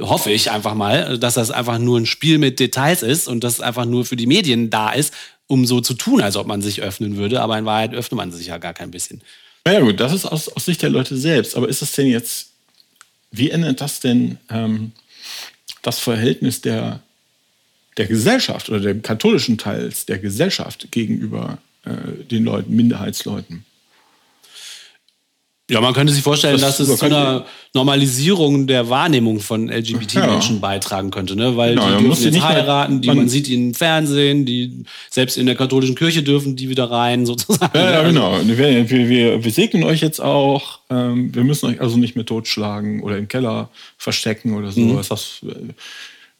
Hoffe 0.00 0.30
ich 0.30 0.50
einfach 0.50 0.74
mal, 0.74 1.18
dass 1.18 1.34
das 1.34 1.50
einfach 1.50 1.78
nur 1.78 1.98
ein 1.98 2.06
Spiel 2.06 2.38
mit 2.38 2.60
Details 2.60 3.02
ist 3.02 3.28
und 3.28 3.44
das 3.44 3.60
einfach 3.60 3.84
nur 3.84 4.04
für 4.04 4.16
die 4.16 4.26
Medien 4.26 4.70
da 4.70 4.92
ist 4.92 5.12
um 5.48 5.66
so 5.66 5.80
zu 5.80 5.94
tun, 5.94 6.20
als 6.20 6.36
ob 6.36 6.46
man 6.46 6.62
sich 6.62 6.82
öffnen 6.82 7.16
würde, 7.16 7.40
aber 7.40 7.58
in 7.58 7.64
Wahrheit 7.64 7.94
öffnet 7.94 8.16
man 8.16 8.30
sich 8.30 8.46
ja 8.46 8.58
gar 8.58 8.74
kein 8.74 8.92
bisschen. 8.92 9.22
Ja 9.66 9.80
gut, 9.80 9.98
das 9.98 10.12
ist 10.12 10.24
aus, 10.24 10.48
aus 10.48 10.64
Sicht 10.64 10.82
der 10.82 10.90
Leute 10.90 11.16
selbst. 11.16 11.56
Aber 11.56 11.68
ist 11.68 11.82
das 11.82 11.92
denn 11.92 12.06
jetzt, 12.06 12.50
wie 13.32 13.50
ändert 13.50 13.80
das 13.80 14.00
denn 14.00 14.38
ähm, 14.50 14.92
das 15.82 15.98
Verhältnis 15.98 16.60
der, 16.60 17.00
der 17.96 18.06
Gesellschaft 18.06 18.68
oder 18.68 18.80
dem 18.80 19.02
katholischen 19.02 19.58
Teils 19.58 20.06
der 20.06 20.18
Gesellschaft 20.18 20.92
gegenüber 20.92 21.58
äh, 21.84 22.24
den 22.24 22.44
Leuten, 22.44 22.76
Minderheitsleuten? 22.76 23.64
Ja, 25.70 25.82
man 25.82 25.92
könnte 25.92 26.14
sich 26.14 26.22
vorstellen, 26.22 26.58
Das 26.58 26.78
dass 26.78 26.88
es 26.88 26.98
zu 26.98 27.04
einer 27.04 27.44
Normalisierung 27.74 28.66
der 28.66 28.88
Wahrnehmung 28.88 29.38
von 29.40 29.68
LGBT-Menschen 29.68 30.60
beitragen 30.60 31.10
könnte, 31.10 31.36
ne? 31.36 31.56
Weil 31.58 31.74
Genau, 31.74 31.98
die 31.98 32.04
dürfen 32.04 32.22
jetzt 32.24 32.32
mehr- 32.32 32.48
heiraten, 32.48 33.00
die 33.02 33.08
man- 33.08 33.16
man, 33.18 33.28
sieht 33.28 33.48
die 33.48 33.54
im 33.54 33.74
Fernsehen, 33.74 34.46
die 34.46 34.84
selbst 35.10 35.36
in 35.36 35.44
der 35.44 35.56
katholischen 35.56 35.94
Kirche 35.94 36.22
dürfen 36.22 36.56
die 36.56 36.70
wieder 36.70 36.90
rein, 36.90 37.26
sozusagen. 37.26 37.76
Ja, 37.76 37.90
ja, 37.90 38.02
genau. 38.02 38.38
Wir, 38.44 38.88
wir, 38.88 39.44
wir, 39.44 39.50
segnen 39.52 39.84
euch 39.84 40.00
jetzt 40.00 40.20
auch. 40.20 40.78
Ähm, 40.88 41.34
wir 41.34 41.44
müssen 41.44 41.66
euch 41.66 41.80
also 41.82 41.98
nicht 41.98 42.16
mehr 42.16 42.24
totschlagen 42.24 43.02
oder 43.02 43.18
im 43.18 43.28
Keller 43.28 43.68
verstecken 43.98 44.54
oder 44.56 44.72
sowas. 44.72 45.08
Das, 45.08 45.40
äh, 45.46 45.54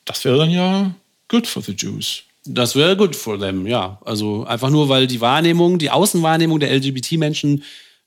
das 0.06 0.24
wäre 0.24 0.38
dann 0.38 0.50
ja 0.50 0.90
good 1.28 1.46
for 1.46 1.62
the 1.62 1.72
Jews. 1.72 2.22
Das 2.46 2.74
wäre 2.76 2.96
good 2.96 3.14
for 3.14 3.38
them, 3.38 3.66
ja. 3.66 3.98
Also 4.06 4.44
einfach 4.46 4.70
nur, 4.70 4.88
weil 4.88 5.06
die 5.06 5.20
Wahrnehmung, 5.20 5.78
die 5.78 5.90
Außenwahrnehmung 5.90 6.60
der 6.60 6.72
LGBT-Menschen 6.72 7.62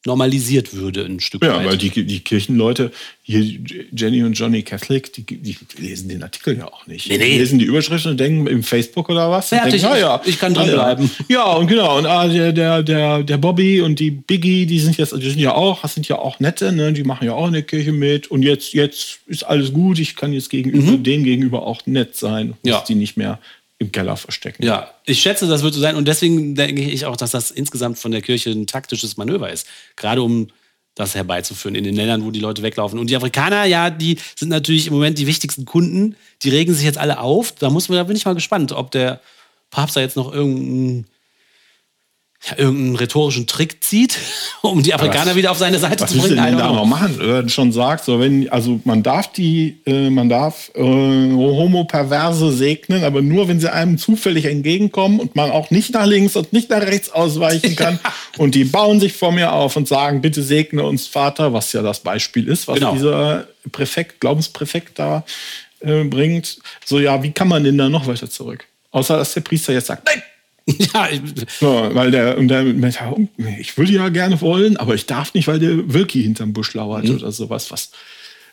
normalisiert 0.06 0.74
würde 0.74 1.06
ein 1.06 1.20
Stück 1.20 1.44
Ja, 1.44 1.58
weit. 1.58 1.66
weil 1.68 1.78
die, 1.78 1.90
die 2.06 2.20
Kirchenleute, 2.22 2.92
hier 3.24 3.44
Jenny 3.96 4.24
und 4.24 4.34
Johnny 4.34 4.64
Catholic, 4.64 5.14
die, 5.14 5.24
die 5.24 5.56
lesen 5.78 6.10
den 6.10 6.24
Artikel 6.24 6.58
ja 6.58 6.66
auch 6.68 6.88
nicht. 6.88 7.08
Nee, 7.08 7.18
nee. 7.18 7.32
Die 7.34 7.38
lesen 7.38 7.60
die 7.60 7.66
Überschrift 7.66 8.06
und 8.08 8.20
denken 8.20 8.48
im 8.48 8.64
Facebook 8.64 9.10
oder 9.10 9.30
was. 9.30 9.50
Fertig, 9.50 9.82
denken, 9.82 9.98
ja, 9.98 10.16
ja, 10.16 10.22
ich 10.26 10.40
kann 10.40 10.54
drin 10.54 10.68
ja, 10.68 10.72
ja. 10.72 10.76
bleiben. 10.94 11.12
Ja, 11.28 11.44
und 11.54 11.68
genau. 11.68 11.98
Und 12.00 12.08
ah, 12.08 12.28
der, 12.28 12.52
der, 12.52 12.82
der, 12.84 13.24
der 13.24 13.38
Bobby 13.38 13.82
und 13.82 14.00
die 14.00 14.10
Biggie, 14.12 14.66
die 14.66 14.80
sind 14.80 14.98
jetzt, 14.98 15.14
die 15.16 15.30
sind 15.30 15.40
ja 15.40 15.54
auch, 15.54 15.82
das 15.84 15.94
sind 15.94 16.08
ja 16.08 16.18
auch 16.18 16.40
nette, 16.40 16.72
ne? 16.72 16.94
Die 16.94 17.04
machen 17.04 17.26
ja 17.26 17.34
auch 17.34 17.48
in 17.48 17.54
der 17.54 17.62
Kirche 17.64 17.92
mit. 17.92 18.28
Und 18.32 18.42
jetzt, 18.42 18.74
jetzt 18.74 19.20
ist 19.28 19.44
alles 19.44 19.72
gut. 19.72 20.00
Ich 20.00 20.16
kann 20.16 20.34
jetzt 20.34 20.50
gegenüber, 20.50 20.98
denen 20.98 21.24
gegenüber 21.24 21.68
auch 21.68 21.86
nett 21.86 22.16
sein. 22.16 22.48
Muss 22.50 22.58
Mhm. 22.64 22.70
Ja. 22.70 22.84
die 22.88 22.96
nicht 22.96 23.18
mehr 23.18 23.40
im 23.82 23.91
Keller 23.91 24.15
verstecken. 24.15 24.63
Ja, 24.63 24.91
ich 25.06 25.20
schätze, 25.20 25.48
das 25.48 25.63
wird 25.63 25.74
so 25.74 25.80
sein. 25.82 25.96
Und 25.96 26.08
deswegen 26.08 26.54
denke 26.54 26.84
ich 26.84 27.08
auch, 27.08 27.17
dass 27.17 27.32
das 27.32 27.50
insgesamt 27.50 27.98
von 27.98 28.12
der 28.12 28.22
Kirche 28.22 28.52
ein 28.52 28.67
taktisches 28.67 29.17
Manöver 29.17 29.52
ist. 29.52 29.67
Gerade 29.96 30.22
um 30.22 30.50
das 30.94 31.15
herbeizuführen 31.15 31.74
in 31.74 31.84
den 31.84 31.96
Ländern, 31.96 32.24
wo 32.24 32.30
die 32.30 32.39
Leute 32.39 32.62
weglaufen. 32.62 33.00
Und 33.00 33.10
die 33.10 33.15
Afrikaner, 33.15 33.65
ja, 33.65 33.89
die 33.89 34.20
sind 34.36 34.50
natürlich 34.50 34.86
im 34.86 34.94
Moment 34.94 35.17
die 35.17 35.26
wichtigsten 35.26 35.65
Kunden. 35.65 36.15
Die 36.44 36.50
regen 36.50 36.76
sich 36.76 36.86
jetzt 36.86 37.00
alle 37.00 37.20
auf. 37.20 37.54
Da, 37.54 37.72
muss 37.72 37.89
man, 37.89 37.98
da 37.98 38.04
bin 38.04 38.15
ich 38.15 38.26
mal 38.26 38.36
gespannt, 38.36 38.72
ob 38.72 38.91
der 38.91 39.20
Papst 39.72 39.96
da 39.96 40.02
jetzt 40.02 40.15
noch 40.15 40.32
irgendeinen, 40.32 41.08
ja, 42.50 42.58
irgendeinen 42.58 42.96
rhetorischen 42.96 43.46
Trick 43.46 43.84
zieht, 43.84 44.18
um 44.62 44.82
die 44.82 44.94
Afrikaner 44.94 45.32
was- 45.32 45.36
wieder 45.36 45.52
auf 45.52 45.58
seine 45.60 45.78
Seite 45.78 46.02
Was 46.04 46.12
zu 46.12 46.18
bringen. 46.18 46.38
denn 46.38 46.46
I 46.46 46.48
don't 46.56 46.58
da 46.58 46.72
noch 46.74 46.86
machen? 46.86 47.16
Wenn 47.20 47.50
schon 47.50 47.72
sagst, 47.72 48.06
so 48.06 48.20
wenn, 48.20 48.50
also 48.50 48.80
man 48.84 49.04
darf 49.04 49.32
die, 49.32 49.78
äh, 49.86 50.10
man 50.10 50.28
darf 50.30 50.72
äh, 50.74 50.82
Homo-Perverse 50.82 52.52
segnen, 52.52 53.04
aber 53.04 53.22
nur, 53.22 53.48
wenn 53.48 53.60
sie 53.60 53.72
einem 53.72 53.98
zufällig 53.98 54.46
entgegenkommen 54.46 55.20
und 55.20 55.36
man 55.36 55.52
auch 55.52 55.72
nicht 55.72 55.94
nach 55.94 56.06
links 56.06 56.36
und 56.36 56.52
nicht 56.54 56.70
nach 56.70 56.82
rechts 56.82 57.12
ausweichen 57.12 57.76
kann. 57.76 58.00
und 58.38 58.56
die 58.56 58.64
bauen 58.64 59.00
sich 59.00 59.14
vor 59.14 59.32
mir 59.32 59.54
auf 59.54 59.76
und 59.76 59.88
sagen, 59.88 60.22
bitte 60.22 60.42
segne 60.44 60.84
uns 60.84 61.08
Vater, 61.08 61.54
was 61.54 61.72
ja 61.74 61.82
das 61.82 62.00
Beispiel 62.00 62.48
ist, 62.48 62.68
was 62.68 62.76
Genau. 62.80 62.94
dieser 62.94 63.48
Präfekt, 63.72 64.20
Glaubenspräfekt 64.20 64.98
da 64.98 65.24
äh, 65.82 66.04
bringt. 66.04 66.58
So, 66.86 67.00
ja, 67.00 67.22
wie 67.22 67.32
kann 67.32 67.48
man 67.48 67.64
denn 67.64 67.78
da 67.78 67.90
noch 67.90 68.08
weiter 68.08 68.30
zurück? 68.30 68.66
Außer, 68.92 69.18
dass 69.18 69.34
der 69.34 69.42
Priester 69.42 69.74
jetzt 69.74 69.88
sagt, 69.88 70.06
nein, 70.08 70.22
Ja, 70.93 71.10
so, 71.60 71.89
weil 71.93 72.12
der, 72.12 72.38
und 72.38 72.47
der, 72.47 72.65
ich 73.60 73.78
würde 73.78 73.91
ja 73.91 74.10
gerne 74.10 74.39
wollen, 74.41 74.78
aber 74.78 74.95
ich 74.95 75.06
darf 75.06 75.34
nicht, 75.34 75.47
weil 75.47 75.60
der 75.60 75.93
Wilki 75.93 76.21
hinterm 76.24 76.54
Busch 76.54 76.74
lauert 76.74 77.06
Mhm. 77.06 77.15
oder 77.15 77.32
sowas. 77.32 77.71
Was. 77.71 77.91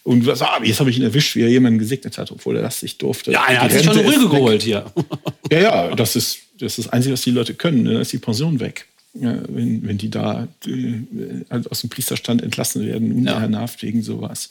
Und 0.05 0.27
was, 0.27 0.41
ah, 0.41 0.59
jetzt 0.63 0.81
habe 0.81 0.89
ich 0.91 0.97
ihn 0.97 1.03
erwischt, 1.03 1.37
wie 1.37 1.43
er 1.43 1.49
jemanden 1.51 1.79
gesegnet 1.79 2.17
hat, 2.17 2.31
obwohl 2.31 2.57
er 2.57 2.63
das 2.63 2.83
nicht 2.83 3.01
durfte. 3.03 3.31
ja, 3.33 3.45
er 3.49 3.61
hat 3.63 3.73
sich 3.73 3.85
schon 3.85 3.97
weg. 3.97 4.19
geholt 4.31 4.63
hier. 4.63 4.85
Ja, 5.51 5.59
ja, 5.61 5.95
das 5.95 6.15
ist, 6.15 6.39
das 6.59 6.79
ist 6.79 6.87
das 6.87 6.93
Einzige, 6.93 7.15
was 7.15 7.23
die 7.23 7.31
Leute 7.31 7.55
können. 7.55 7.83
Ne? 7.83 7.95
Da 7.95 8.01
ist 8.01 8.13
die 8.13 8.19
Pension 8.19 8.61
weg. 8.61 8.87
Ja, 9.15 9.39
wenn, 9.49 9.87
wenn 9.87 9.97
die 9.97 10.11
da 10.11 10.47
äh, 10.67 11.61
aus 11.71 11.81
dem 11.81 11.89
Priesterstand 11.91 12.43
entlassen 12.43 12.87
werden, 12.87 13.13
unehrenhaft 13.13 13.83
wegen 13.83 14.03
sowas. 14.03 14.51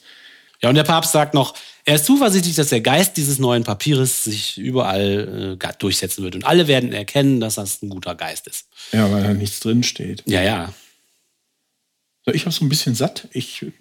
Ja, 0.61 0.69
und 0.69 0.75
der 0.75 0.83
Papst 0.83 1.11
sagt 1.11 1.33
noch, 1.33 1.55
er 1.85 1.95
ist 1.95 2.05
zuversichtlich, 2.05 2.55
dass 2.55 2.69
der 2.69 2.81
Geist 2.81 3.15
dieses 3.15 3.37
neuen 3.37 3.63
Papieres 3.63 4.23
sich 4.23 4.57
überall 4.57 5.57
äh, 5.61 5.73
durchsetzen 5.77 6.23
wird. 6.23 6.35
Und 6.35 6.45
alle 6.45 6.67
werden 6.67 6.93
erkennen, 6.93 7.39
dass 7.39 7.55
das 7.55 7.81
ein 7.81 7.89
guter 7.89 8.15
Geist 8.15 8.47
ist. 8.47 8.67
Ja, 8.91 9.11
weil 9.11 9.23
da 9.23 9.33
nichts 9.33 9.59
drin 9.59 9.83
steht. 9.83 10.23
Ja, 10.25 10.41
ja. 10.41 10.73
So, 12.25 12.33
Ich 12.33 12.41
habe 12.41 12.51
so 12.51 12.65
ein 12.65 12.69
bisschen 12.69 12.95
satt. 12.95 13.27
Ich 13.31 13.61
äh, 13.61 13.71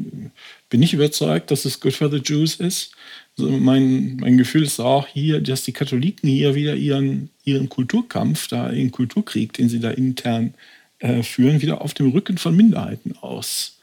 bin 0.69 0.81
nicht 0.81 0.93
überzeugt, 0.93 1.51
dass 1.51 1.65
es 1.65 1.81
good 1.81 1.95
for 1.95 2.11
the 2.11 2.21
Jews 2.23 2.57
ist. 2.57 2.93
So, 3.37 3.49
mein, 3.49 4.17
mein 4.17 4.37
Gefühl 4.37 4.63
ist 4.63 4.79
auch 4.79 5.07
hier, 5.07 5.41
dass 5.41 5.65
die 5.65 5.73
Katholiken 5.73 6.29
hier 6.29 6.55
wieder 6.55 6.75
ihren, 6.75 7.31
ihren 7.45 7.69
Kulturkampf, 7.69 8.49
da 8.49 8.71
ihren 8.71 8.91
Kulturkrieg, 8.91 9.53
den 9.55 9.69
sie 9.69 9.81
da 9.81 9.91
intern 9.91 10.55
äh, 10.99 11.23
führen, 11.23 11.61
wieder 11.61 11.81
auf 11.81 11.95
dem 11.95 12.11
Rücken 12.11 12.39
von 12.39 12.55
Minderheiten 12.55 13.17
aus, 13.19 13.76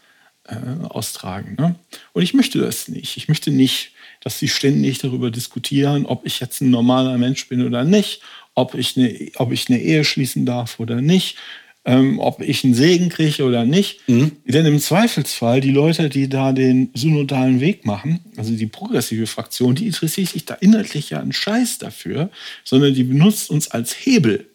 äh, 0.45 0.55
austragen. 0.89 1.55
Ne? 1.59 1.75
Und 2.13 2.21
ich 2.21 2.33
möchte 2.33 2.59
das 2.59 2.87
nicht. 2.87 3.17
Ich 3.17 3.27
möchte 3.27 3.51
nicht, 3.51 3.91
dass 4.21 4.39
sie 4.39 4.47
ständig 4.47 4.99
darüber 4.99 5.31
diskutieren, 5.31 6.05
ob 6.05 6.25
ich 6.25 6.39
jetzt 6.39 6.61
ein 6.61 6.69
normaler 6.69 7.17
Mensch 7.17 7.47
bin 7.47 7.65
oder 7.65 7.83
nicht, 7.83 8.21
ob 8.55 8.75
ich 8.75 8.97
eine, 8.97 9.31
ob 9.35 9.51
ich 9.51 9.69
eine 9.69 9.79
Ehe 9.79 10.03
schließen 10.03 10.45
darf 10.45 10.79
oder 10.79 11.01
nicht, 11.01 11.37
ähm, 11.85 12.19
ob 12.19 12.41
ich 12.41 12.63
einen 12.63 12.73
Segen 12.73 13.09
kriege 13.09 13.43
oder 13.43 13.65
nicht. 13.65 13.99
Denn 14.45 14.65
im 14.65 14.79
Zweifelsfall, 14.79 15.59
die 15.59 15.71
Leute, 15.71 16.09
die 16.09 16.29
da 16.29 16.53
den 16.53 16.89
synodalen 16.93 17.59
Weg 17.59 17.85
machen, 17.85 18.19
also 18.37 18.55
die 18.55 18.67
progressive 18.67 19.27
Fraktion, 19.27 19.75
die 19.75 19.87
interessiert 19.87 20.29
sich 20.29 20.45
da 20.45 20.53
inhaltlich 20.55 21.09
ja 21.09 21.19
einen 21.19 21.33
Scheiß 21.33 21.79
dafür, 21.79 22.29
sondern 22.63 22.93
die 22.93 23.03
benutzt 23.03 23.49
uns 23.49 23.69
als 23.69 23.93
Hebel, 23.93 24.47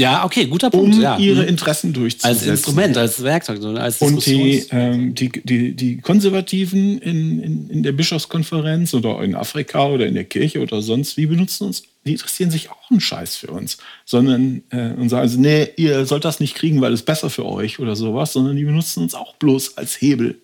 Ja, 0.00 0.24
okay, 0.24 0.46
guter 0.46 0.72
um 0.72 0.90
Punkt. 0.90 0.96
ja. 0.96 1.18
ihre 1.18 1.42
Mhm. 1.42 1.48
Interessen 1.48 1.92
durchzusetzen. 1.92 2.28
als 2.28 2.46
Instrument, 2.46 2.96
als 2.96 3.22
Werkzeug, 3.22 3.62
als 3.76 4.00
Und 4.00 4.24
die, 4.24 4.64
ähm, 4.70 5.14
die, 5.14 5.28
die, 5.28 5.74
die 5.74 5.98
Konservativen 5.98 6.98
in, 6.98 7.40
in, 7.40 7.70
in 7.70 7.82
der 7.82 7.92
Bischofskonferenz 7.92 8.94
oder 8.94 9.22
in 9.22 9.34
Afrika 9.34 9.86
oder 9.86 10.06
in 10.06 10.14
der 10.14 10.24
Kirche 10.24 10.60
oder 10.60 10.80
sonst 10.80 11.16
wie 11.16 11.26
benutzen 11.26 11.66
uns, 11.66 11.82
die 12.06 12.12
interessieren 12.12 12.50
sich 12.50 12.70
auch 12.70 12.90
einen 12.90 13.00
Scheiß 13.00 13.36
für 13.36 13.48
uns, 13.48 13.76
sondern 14.06 14.62
äh, 14.70 14.92
und 14.94 15.10
sagen, 15.10 15.22
also, 15.22 15.38
nee, 15.38 15.68
ihr 15.76 16.06
sollt 16.06 16.24
das 16.24 16.40
nicht 16.40 16.54
kriegen, 16.54 16.80
weil 16.80 16.94
es 16.94 17.02
besser 17.02 17.28
für 17.28 17.44
euch 17.44 17.78
oder 17.78 17.94
sowas, 17.94 18.32
sondern 18.32 18.56
die 18.56 18.64
benutzen 18.64 19.02
uns 19.02 19.14
auch 19.14 19.34
bloß 19.34 19.76
als 19.76 20.00
Hebel, 20.00 20.40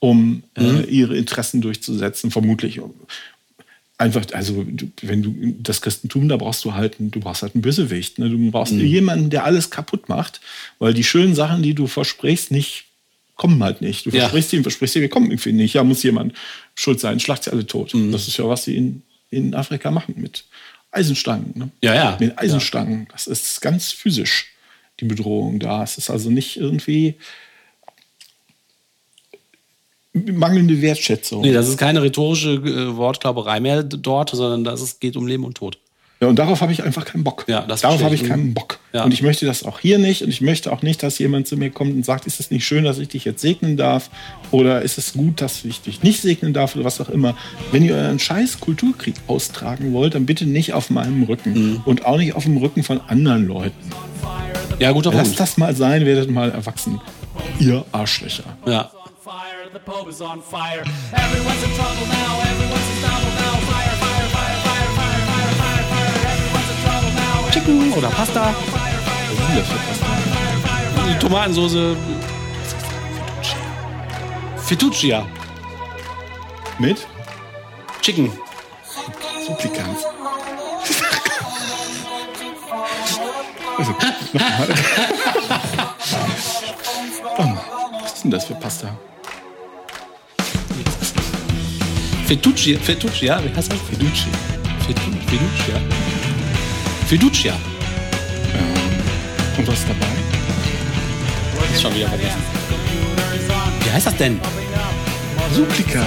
um 0.00 0.42
äh, 0.58 0.82
ihre 0.82 1.16
Interessen 1.16 1.60
durchzusetzen, 1.60 2.30
vermutlich. 2.30 2.80
Einfach, 4.02 4.24
also 4.32 4.66
wenn 5.02 5.22
du 5.22 5.34
das 5.60 5.80
Christentum, 5.80 6.28
da 6.28 6.36
brauchst 6.36 6.64
du 6.64 6.74
halt, 6.74 6.98
einen- 6.98 7.10
du 7.12 7.20
brauchst 7.20 7.42
halt 7.42 7.54
einen 7.54 7.62
Bösewicht. 7.62 8.18
Ne? 8.18 8.28
Du 8.30 8.50
brauchst 8.50 8.72
jemanden, 8.72 9.30
der 9.30 9.44
alles 9.44 9.70
kaputt 9.70 10.08
macht, 10.08 10.40
weil 10.80 10.92
die 10.92 11.04
schönen 11.04 11.34
Sachen, 11.34 11.62
die 11.62 11.74
du 11.74 11.86
versprichst, 11.86 12.50
nicht 12.50 12.86
kommen 13.36 13.62
halt 13.62 13.80
nicht. 13.80 14.04
Du 14.06 14.10
Ja. 14.10 14.20
versprichst 14.22 14.50
sie 14.50 14.56
und 14.58 14.62
versprichst 14.64 14.94
sie, 14.94 15.00
wir 15.00 15.08
kommen 15.08 15.30
irgendwie 15.30 15.52
nicht. 15.52 15.74
Ja, 15.74 15.84
muss 15.84 16.02
jemand 16.02 16.34
schuld 16.74 16.98
sein, 17.00 17.20
schlagt 17.20 17.44
sie 17.44 17.52
alle 17.52 17.66
tot. 17.66 17.94
Mhm. 17.94 18.12
Das 18.12 18.26
ist 18.28 18.36
ja, 18.38 18.48
was 18.48 18.64
sie 18.64 18.76
in, 18.76 19.02
in 19.30 19.54
Afrika 19.54 19.90
machen 19.90 20.14
mit 20.18 20.44
Eisenstangen. 20.90 21.52
Ne? 21.54 21.70
Ja, 21.82 21.94
ja. 21.94 22.16
Mit 22.20 22.38
Eisenstangen. 22.38 23.06
Das 23.12 23.26
ist 23.26 23.60
ganz 23.60 23.92
physisch, 23.92 24.46
die 25.00 25.04
Bedrohung 25.06 25.58
da. 25.60 25.82
Es 25.82 25.96
ist 25.96 26.10
also 26.10 26.28
nicht 26.30 26.56
irgendwie 26.56 27.14
mangelnde 30.12 30.80
Wertschätzung. 30.82 31.42
Nee, 31.42 31.52
das 31.52 31.68
ist 31.68 31.78
keine 31.78 32.02
rhetorische 32.02 32.54
äh, 32.54 32.96
Wortklauberei 32.96 33.60
mehr 33.60 33.82
dort, 33.82 34.30
sondern 34.30 34.64
das 34.64 34.82
ist, 34.82 35.00
geht 35.00 35.16
um 35.16 35.26
Leben 35.26 35.44
und 35.44 35.56
Tod. 35.56 35.78
Ja, 36.22 36.28
und 36.28 36.38
darauf 36.38 36.60
habe 36.60 36.70
ich 36.70 36.84
einfach 36.84 37.04
keinen 37.04 37.24
Bock. 37.24 37.46
Ja, 37.48 37.62
das 37.62 37.80
darauf 37.80 38.00
habe 38.00 38.14
ich. 38.14 38.22
keinen 38.22 38.54
Bock. 38.54 38.78
Ja. 38.92 39.02
Und 39.02 39.12
ich 39.12 39.22
möchte 39.22 39.44
das 39.44 39.64
auch 39.64 39.80
hier 39.80 39.98
nicht. 39.98 40.22
Und 40.22 40.28
ich 40.28 40.40
möchte 40.40 40.72
auch 40.72 40.80
nicht, 40.80 41.02
dass 41.02 41.18
jemand 41.18 41.48
zu 41.48 41.56
mir 41.56 41.70
kommt 41.70 41.96
und 41.96 42.04
sagt, 42.04 42.28
ist 42.28 42.38
es 42.38 42.52
nicht 42.52 42.64
schön, 42.64 42.84
dass 42.84 42.98
ich 42.98 43.08
dich 43.08 43.24
jetzt 43.24 43.40
segnen 43.40 43.76
darf? 43.76 44.08
Oder 44.52 44.82
ist 44.82 44.98
es 44.98 45.14
gut, 45.14 45.40
dass 45.40 45.64
ich 45.64 45.80
dich 45.80 46.04
nicht 46.04 46.22
segnen 46.22 46.52
darf? 46.52 46.76
Oder 46.76 46.84
was 46.84 47.00
auch 47.00 47.08
immer. 47.08 47.36
Wenn 47.72 47.84
ihr 47.84 47.96
euren 47.96 48.20
scheiß 48.20 48.60
Kulturkrieg 48.60 49.16
austragen 49.26 49.92
wollt, 49.94 50.14
dann 50.14 50.24
bitte 50.24 50.46
nicht 50.46 50.74
auf 50.74 50.90
meinem 50.90 51.24
Rücken. 51.24 51.54
Mhm. 51.54 51.80
Und 51.86 52.06
auch 52.06 52.18
nicht 52.18 52.36
auf 52.36 52.44
dem 52.44 52.56
Rücken 52.56 52.84
von 52.84 53.00
anderen 53.00 53.48
Leuten. 53.48 53.90
Ja, 54.78 54.92
guter 54.92 55.10
Lasst 55.10 55.24
Punkt. 55.24 55.40
das 55.40 55.56
mal 55.56 55.74
sein, 55.74 56.06
werdet 56.06 56.30
mal 56.30 56.52
erwachsen. 56.52 57.00
Ihr 57.58 57.84
Arschlöcher. 57.90 58.44
Ja. 58.64 58.92
Fire, 59.72 59.78
the 59.78 59.90
Pope 59.90 60.08
is 60.08 60.20
on 60.20 60.40
fire. 60.40 60.82
Everyone's 61.12 61.62
in 61.62 61.70
trouble 61.74 62.06
now, 62.06 62.40
everyone's 62.40 62.88
in 62.90 62.98
trouble 63.02 63.32
now. 63.42 63.54
Fire, 63.70 63.96
fire, 64.02 64.28
fire, 64.28 64.58
fire, 64.58 64.90
fire, 64.98 65.22
fire, 65.28 65.54
fire, 65.60 65.84
fire. 65.90 66.16
Everyone's 66.32 66.70
in 66.70 66.78
trouble 66.84 67.12
now. 67.14 67.50
Chicken 67.50 67.92
oder 67.92 68.10
Pasta, 68.10 68.54
die 71.06 71.18
Tomatensoße. 71.18 71.96
Fettuccia. 74.56 75.26
Mit? 76.78 77.06
Chicken. 78.00 78.32
Supplikant. 79.46 79.98
Also, 83.78 83.92
nochmal. 84.32 84.68
Oh, 87.38 87.44
was 88.02 88.12
ist 88.14 88.24
denn 88.24 88.30
das 88.30 88.44
für 88.44 88.54
Pasta? 88.54 88.96
Fettuccia. 92.26 92.78
Fettuccia. 92.78 93.40
Wie 93.42 93.54
heißt 93.56 93.70
das? 93.72 93.78
Fetu- 93.78 94.16
Fettuccia. 95.28 95.80
Fettuccia. 97.08 97.54
Und 99.58 99.68
was 99.68 99.74
ist 99.78 99.88
dabei? 99.88 100.06
Das 101.60 101.70
ist 101.76 101.82
schon 101.82 101.94
wieder 101.94 102.08
vergessen. 102.08 102.42
Wie 103.84 103.90
heißt 103.90 104.06
das 104.06 104.16
denn? 104.16 104.40
Supplikans. 105.54 106.06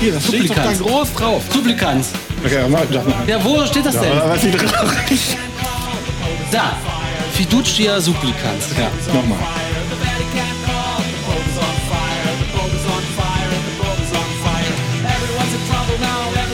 Hier, 0.00 0.12
das 0.12 0.26
steht 0.26 0.48
doch 0.50 0.54
da 0.56 0.72
groß 0.72 1.12
drauf. 1.14 1.42
Supplikans. 1.52 2.08
Okay, 2.44 2.58
mach, 2.68 2.80
sag 2.90 3.06
mal. 3.06 3.14
Ja, 3.26 3.44
wo 3.44 3.66
steht 3.66 3.84
das 3.84 4.00
denn? 4.00 4.12
Was 4.16 4.40
drauf? 4.40 4.94
Da. 6.50 6.76
Fiducia 7.34 8.00
supplicans. 8.00 8.64
Ja. 8.78 9.14
Nochmal. 9.14 9.38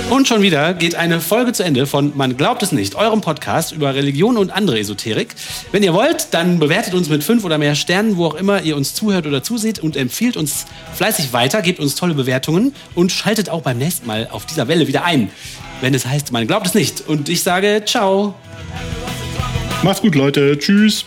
Und 0.08 0.28
schon 0.28 0.40
wieder 0.40 0.72
geht 0.72 0.94
eine 0.94 1.20
Folge 1.20 1.52
zu 1.52 1.64
Ende 1.64 1.84
von 1.86 2.12
Man 2.16 2.36
glaubt 2.36 2.62
es 2.62 2.70
nicht, 2.70 2.94
eurem 2.94 3.20
Podcast 3.20 3.72
über 3.72 3.94
Religion 3.94 4.36
und 4.36 4.50
andere 4.50 4.78
Esoterik. 4.78 5.34
Wenn 5.72 5.82
ihr 5.82 5.92
wollt, 5.94 6.28
dann 6.30 6.60
bewertet 6.60 6.94
uns 6.94 7.08
mit 7.08 7.24
fünf 7.24 7.44
oder 7.44 7.58
mehr 7.58 7.74
Sternen, 7.74 8.16
wo 8.16 8.26
auch 8.26 8.34
immer 8.34 8.62
ihr 8.62 8.76
uns 8.76 8.94
zuhört 8.94 9.26
oder 9.26 9.42
zuseht 9.42 9.80
und 9.80 9.96
empfiehlt 9.96 10.36
uns 10.36 10.66
fleißig 10.94 11.32
weiter, 11.32 11.60
gebt 11.60 11.80
uns 11.80 11.96
tolle 11.96 12.14
Bewertungen 12.14 12.72
und 12.94 13.10
schaltet 13.10 13.50
auch 13.50 13.62
beim 13.62 13.78
nächsten 13.78 14.06
Mal 14.06 14.28
auf 14.30 14.46
dieser 14.46 14.68
Welle 14.68 14.86
wieder 14.86 15.04
ein, 15.04 15.28
wenn 15.80 15.92
es 15.92 16.06
heißt, 16.06 16.30
man 16.30 16.46
glaubt 16.46 16.68
es 16.68 16.74
nicht. 16.74 17.02
Und 17.08 17.28
ich 17.28 17.42
sage 17.42 17.82
ciao. 17.84 18.34
Macht's 19.82 20.02
gut, 20.02 20.14
Leute. 20.14 20.56
Tschüss. 20.58 21.04